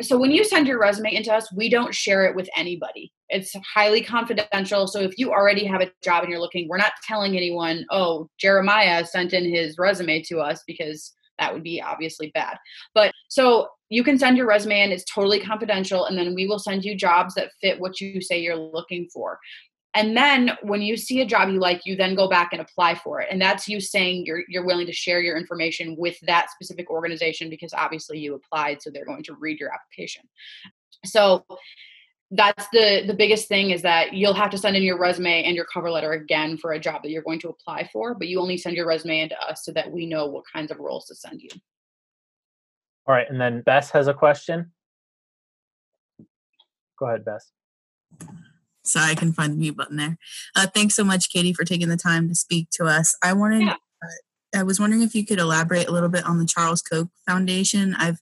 So 0.02 0.18
when 0.18 0.32
you 0.32 0.44
send 0.44 0.68
your 0.68 0.80
resume 0.80 1.16
into 1.16 1.34
us, 1.34 1.52
we 1.54 1.70
don't 1.70 1.94
share 1.94 2.26
it 2.26 2.36
with 2.36 2.48
anybody. 2.56 3.12
It's 3.30 3.56
highly 3.74 4.02
confidential. 4.02 4.88
So 4.88 5.02
if 5.02 5.18
you 5.18 5.32
already 5.32 5.66
have 5.66 5.82
a 5.82 5.92
job 6.04 6.24
and 6.24 6.32
you're 6.32 6.40
looking, 6.40 6.68
we're 6.68 6.78
not 6.78 6.94
telling 7.04 7.36
anyone, 7.36 7.86
oh, 7.90 8.30
Jeremiah 8.38 9.06
sent 9.06 9.34
in 9.34 9.50
his 9.50 9.78
resume 9.78 10.22
to 10.24 10.40
us 10.40 10.64
because 10.68 11.14
that 11.40 11.54
would 11.54 11.64
be 11.64 11.82
obviously 11.82 12.32
bad. 12.34 12.58
But 12.94 13.12
so 13.28 13.70
you 13.90 14.04
can 14.04 14.18
send 14.18 14.38
your 14.38 14.48
resume 14.48 14.82
in, 14.82 14.92
it's 14.92 15.06
totally 15.06 15.40
confidential, 15.40 16.06
and 16.06 16.18
then 16.18 16.36
we 16.36 16.48
will 16.48 16.60
send 16.60 16.84
you 16.84 16.96
jobs 16.96 17.36
that 17.36 17.52
fit 17.62 17.80
what 17.80 18.02
you 18.02 18.22
say 18.22 18.42
you're 18.42 18.56
looking 18.56 19.08
for. 19.14 19.40
And 19.94 20.16
then 20.16 20.52
when 20.62 20.84
you 20.84 20.96
see 20.96 21.22
a 21.22 21.26
job 21.26 21.50
you 21.50 21.60
like, 21.60 21.82
you 21.86 21.96
then 21.96 22.14
go 22.14 22.30
back 22.30 22.50
and 22.52 22.62
apply 22.62 22.96
for 22.96 23.20
it. 23.20 23.30
And 23.32 23.42
that's 23.42 23.68
you 23.68 23.80
saying 23.80 24.26
you're 24.28 24.44
you're 24.48 24.66
willing 24.66 24.86
to 24.86 24.94
share 24.94 25.22
your 25.22 25.38
information 25.38 25.96
with 25.98 26.20
that 26.28 26.52
specific 26.52 26.92
organization 26.92 27.50
because 27.50 27.74
obviously 27.74 28.20
you 28.20 28.36
applied, 28.36 28.82
so 28.82 28.92
they're 28.92 29.06
going 29.06 29.24
to 29.24 29.36
read 29.40 29.60
your 29.60 29.74
application. 29.74 30.24
So 31.04 31.46
that's 32.32 32.68
the 32.74 33.04
the 33.08 33.14
biggest 33.14 33.48
thing 33.48 33.72
is 33.72 33.82
that 33.82 34.14
you'll 34.14 34.34
have 34.34 34.50
to 34.50 34.58
send 34.58 34.76
in 34.76 34.84
your 34.84 35.00
resume 35.00 35.44
and 35.44 35.56
your 35.56 35.66
cover 35.66 35.90
letter 35.90 36.12
again 36.12 36.58
for 36.58 36.74
a 36.74 36.80
job 36.80 37.02
that 37.02 37.10
you're 37.10 37.22
going 37.22 37.40
to 37.40 37.50
apply 37.50 37.90
for 37.94 38.14
but 38.16 38.28
you 38.28 38.42
only 38.42 38.58
send 38.58 38.76
your 38.76 38.86
resume 38.86 39.22
into 39.22 39.40
us 39.42 39.64
so 39.64 39.72
that 39.72 39.92
we 39.92 40.06
know 40.06 40.26
what 40.26 40.44
kinds 40.52 40.72
of 40.72 40.80
roles 40.80 41.06
to 41.06 41.16
send 41.16 41.42
you. 41.42 41.50
All 43.08 43.16
right 43.16 43.30
and 43.30 43.40
then 43.40 43.62
bess 43.62 43.92
has 43.92 44.08
a 44.08 44.14
question. 44.14 44.72
Go 47.00 47.06
ahead 47.06 47.24
bess. 47.24 47.52
Sorry 48.84 49.12
i 49.12 49.16
can 49.16 49.32
find 49.32 49.54
the 49.54 49.58
mute 49.58 49.78
button 49.78 49.96
there. 49.96 50.18
Uh, 50.56 50.68
thanks 50.68 50.96
so 50.96 51.06
much 51.06 51.30
katy 51.30 51.54
for 51.54 51.64
taking 51.64 51.88
the 51.90 51.98
time 51.98 52.28
to 52.28 52.36
speak 52.36 52.70
to 52.72 52.86
us. 52.86 53.16
I 53.24 53.32
wanted 53.34 53.62
yeah. 53.62 53.76
uh, 54.04 54.60
i 54.60 54.64
was 54.64 54.82
wondering 54.82 55.02
if 55.02 55.16
you 55.16 55.26
could 55.26 55.40
elaborate 55.40 55.88
a 55.88 55.92
little 55.92 56.10
bit 56.10 56.26
on 56.26 56.40
the 56.40 56.46
charles 56.46 56.82
koch 56.82 57.08
foundation. 57.26 57.96
I've 57.98 58.20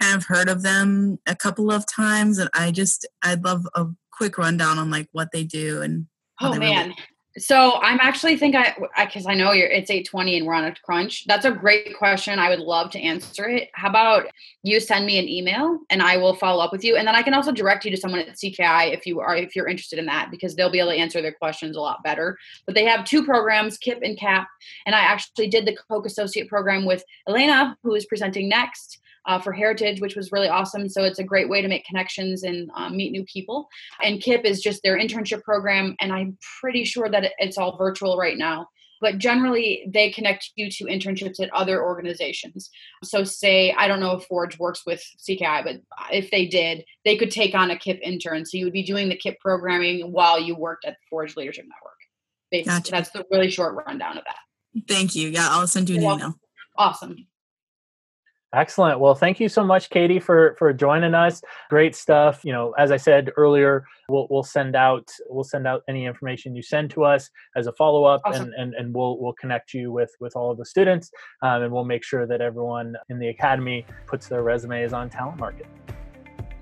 kind 0.00 0.16
of 0.16 0.24
heard 0.24 0.48
of 0.48 0.62
them 0.62 1.18
a 1.26 1.34
couple 1.34 1.70
of 1.70 1.86
times, 1.86 2.38
and 2.38 2.50
I 2.54 2.70
just 2.70 3.06
I'd 3.22 3.44
love 3.44 3.66
a 3.74 3.86
quick 4.10 4.38
rundown 4.38 4.78
on 4.78 4.90
like 4.90 5.08
what 5.12 5.32
they 5.32 5.44
do 5.44 5.82
and. 5.82 6.06
Oh 6.40 6.54
man. 6.54 6.88
Really- 6.88 6.96
so 7.36 7.80
I'm 7.82 7.98
actually 8.00 8.36
think 8.36 8.54
I 8.54 8.76
because 8.96 9.26
I, 9.26 9.32
I, 9.32 9.34
know 9.34 9.50
you're 9.50 9.66
it's 9.66 9.90
8:20 9.90 10.36
and 10.36 10.46
we're 10.46 10.54
on 10.54 10.64
a 10.64 10.74
crunch. 10.84 11.24
That's 11.26 11.44
a 11.44 11.50
great 11.50 11.96
question. 11.96 12.38
I 12.38 12.48
would 12.48 12.60
love 12.60 12.90
to 12.92 13.00
answer 13.00 13.48
it. 13.48 13.70
How 13.74 13.88
about 13.88 14.26
you 14.62 14.78
send 14.78 15.04
me 15.04 15.18
an 15.18 15.28
email 15.28 15.80
and 15.90 16.00
I 16.00 16.16
will 16.16 16.36
follow 16.36 16.62
up 16.62 16.70
with 16.70 16.84
you, 16.84 16.96
and 16.96 17.08
then 17.08 17.16
I 17.16 17.22
can 17.22 17.34
also 17.34 17.50
direct 17.50 17.84
you 17.84 17.90
to 17.90 17.96
someone 17.96 18.20
at 18.20 18.36
CKI 18.36 18.92
if 18.92 19.04
you 19.04 19.18
are 19.18 19.34
if 19.34 19.56
you're 19.56 19.66
interested 19.66 19.98
in 19.98 20.06
that 20.06 20.30
because 20.30 20.54
they'll 20.54 20.70
be 20.70 20.78
able 20.78 20.90
to 20.90 20.96
answer 20.96 21.20
their 21.20 21.32
questions 21.32 21.76
a 21.76 21.80
lot 21.80 22.04
better. 22.04 22.38
But 22.66 22.76
they 22.76 22.84
have 22.84 23.04
two 23.04 23.24
programs, 23.24 23.78
KIP 23.78 23.98
and 24.02 24.18
KAP, 24.18 24.46
and 24.86 24.94
I 24.94 25.00
actually 25.00 25.48
did 25.48 25.66
the 25.66 25.76
Koch 25.90 26.06
Associate 26.06 26.48
program 26.48 26.84
with 26.84 27.02
Elena, 27.28 27.76
who 27.82 27.94
is 27.96 28.06
presenting 28.06 28.48
next 28.48 29.00
uh, 29.26 29.40
for 29.40 29.52
Heritage, 29.52 30.00
which 30.00 30.16
was 30.16 30.32
really 30.32 30.48
awesome. 30.48 30.88
So 30.88 31.02
it's 31.02 31.18
a 31.18 31.24
great 31.24 31.48
way 31.48 31.62
to 31.62 31.68
make 31.68 31.84
connections 31.84 32.42
and 32.42 32.70
um, 32.74 32.96
meet 32.96 33.12
new 33.12 33.24
people. 33.24 33.68
And 34.02 34.20
KIP 34.20 34.44
is 34.44 34.60
just 34.60 34.82
their 34.82 34.98
internship 34.98 35.42
program, 35.42 35.96
and 36.00 36.12
I'm 36.12 36.38
pretty 36.60 36.84
sure 36.84 37.08
that 37.08 37.32
it's 37.38 37.58
all 37.58 37.76
virtual 37.76 38.16
right 38.16 38.38
now. 38.38 38.68
But 39.00 39.18
generally, 39.18 39.84
they 39.92 40.10
connect 40.10 40.52
you 40.56 40.70
to 40.70 40.84
internships 40.84 41.38
at 41.38 41.52
other 41.52 41.82
organizations. 41.82 42.70
So, 43.02 43.22
say, 43.22 43.72
I 43.72 43.86
don't 43.86 44.00
know 44.00 44.12
if 44.12 44.24
Forge 44.24 44.58
works 44.58 44.86
with 44.86 45.02
CKI, 45.28 45.64
but 45.64 45.80
if 46.10 46.30
they 46.30 46.46
did, 46.46 46.84
they 47.04 47.16
could 47.16 47.30
take 47.30 47.54
on 47.54 47.70
a 47.70 47.78
KIP 47.78 47.98
intern. 48.02 48.46
So, 48.46 48.56
you 48.56 48.64
would 48.64 48.72
be 48.72 48.84
doing 48.84 49.08
the 49.08 49.16
KIP 49.16 49.40
programming 49.40 50.12
while 50.12 50.40
you 50.40 50.54
worked 50.54 50.86
at 50.86 50.96
Forge 51.10 51.36
Leadership 51.36 51.64
Network. 51.64 51.94
Basically, 52.50 52.72
gotcha. 52.72 52.90
that's 52.92 53.10
the 53.10 53.26
really 53.30 53.50
short 53.50 53.84
rundown 53.86 54.16
of 54.16 54.24
that. 54.24 54.86
Thank 54.88 55.14
you. 55.14 55.28
Yeah, 55.28 55.48
I'll 55.50 55.66
send 55.66 55.90
you 55.90 55.96
an 55.96 56.02
email. 56.02 56.34
Awesome. 56.78 57.26
Excellent. 58.54 59.00
Well, 59.00 59.16
thank 59.16 59.40
you 59.40 59.48
so 59.48 59.64
much, 59.64 59.90
Katy, 59.90 60.20
for 60.20 60.54
for 60.58 60.72
joining 60.72 61.12
us. 61.12 61.42
Great 61.70 61.96
stuff. 61.96 62.44
You 62.44 62.52
know, 62.52 62.72
as 62.78 62.92
I 62.92 62.96
said 62.96 63.32
earlier, 63.36 63.84
we'll 64.08 64.28
we'll 64.30 64.44
send 64.44 64.76
out 64.76 65.10
we'll 65.28 65.44
send 65.44 65.66
out 65.66 65.82
any 65.88 66.06
information 66.06 66.54
you 66.54 66.62
send 66.62 66.90
to 66.92 67.04
us 67.04 67.28
as 67.56 67.66
a 67.66 67.72
follow 67.72 68.04
up, 68.04 68.22
awesome. 68.24 68.44
and, 68.44 68.54
and 68.54 68.74
and 68.74 68.94
we'll 68.94 69.18
we'll 69.18 69.32
connect 69.32 69.74
you 69.74 69.90
with 69.90 70.14
with 70.20 70.36
all 70.36 70.52
of 70.52 70.58
the 70.58 70.64
students, 70.64 71.10
um, 71.42 71.62
and 71.62 71.72
we'll 71.72 71.84
make 71.84 72.04
sure 72.04 72.26
that 72.26 72.40
everyone 72.40 72.94
in 73.08 73.18
the 73.18 73.28
academy 73.28 73.84
puts 74.06 74.28
their 74.28 74.42
resumes 74.42 74.92
on 74.92 75.10
Talent 75.10 75.38
Market. 75.40 75.66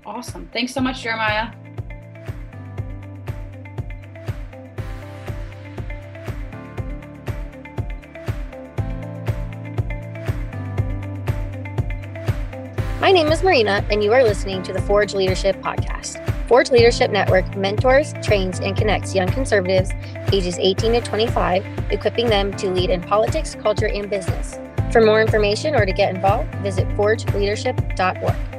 Awesome. 0.05 0.49
Thanks 0.51 0.73
so 0.73 0.81
much, 0.81 1.01
Jeremiah. 1.01 1.51
My 13.03 13.11
name 13.11 13.33
is 13.33 13.43
Marina, 13.43 13.85
and 13.91 14.01
you 14.01 14.13
are 14.13 14.23
listening 14.23 14.63
to 14.63 14.71
the 14.71 14.81
Forge 14.81 15.13
Leadership 15.13 15.57
Podcast. 15.57 16.25
Forge 16.47 16.71
Leadership 16.71 17.11
Network 17.11 17.57
mentors, 17.57 18.13
trains, 18.23 18.61
and 18.61 18.77
connects 18.77 19.13
young 19.13 19.27
conservatives 19.27 19.91
ages 20.31 20.57
18 20.57 20.93
to 20.93 21.01
25, 21.01 21.65
equipping 21.91 22.27
them 22.27 22.55
to 22.55 22.69
lead 22.69 22.89
in 22.89 23.01
politics, 23.01 23.55
culture, 23.55 23.87
and 23.87 24.09
business. 24.09 24.57
For 24.93 25.01
more 25.01 25.21
information 25.21 25.75
or 25.75 25.85
to 25.85 25.91
get 25.91 26.15
involved, 26.15 26.55
visit 26.59 26.87
forgeleadership.org. 26.95 28.52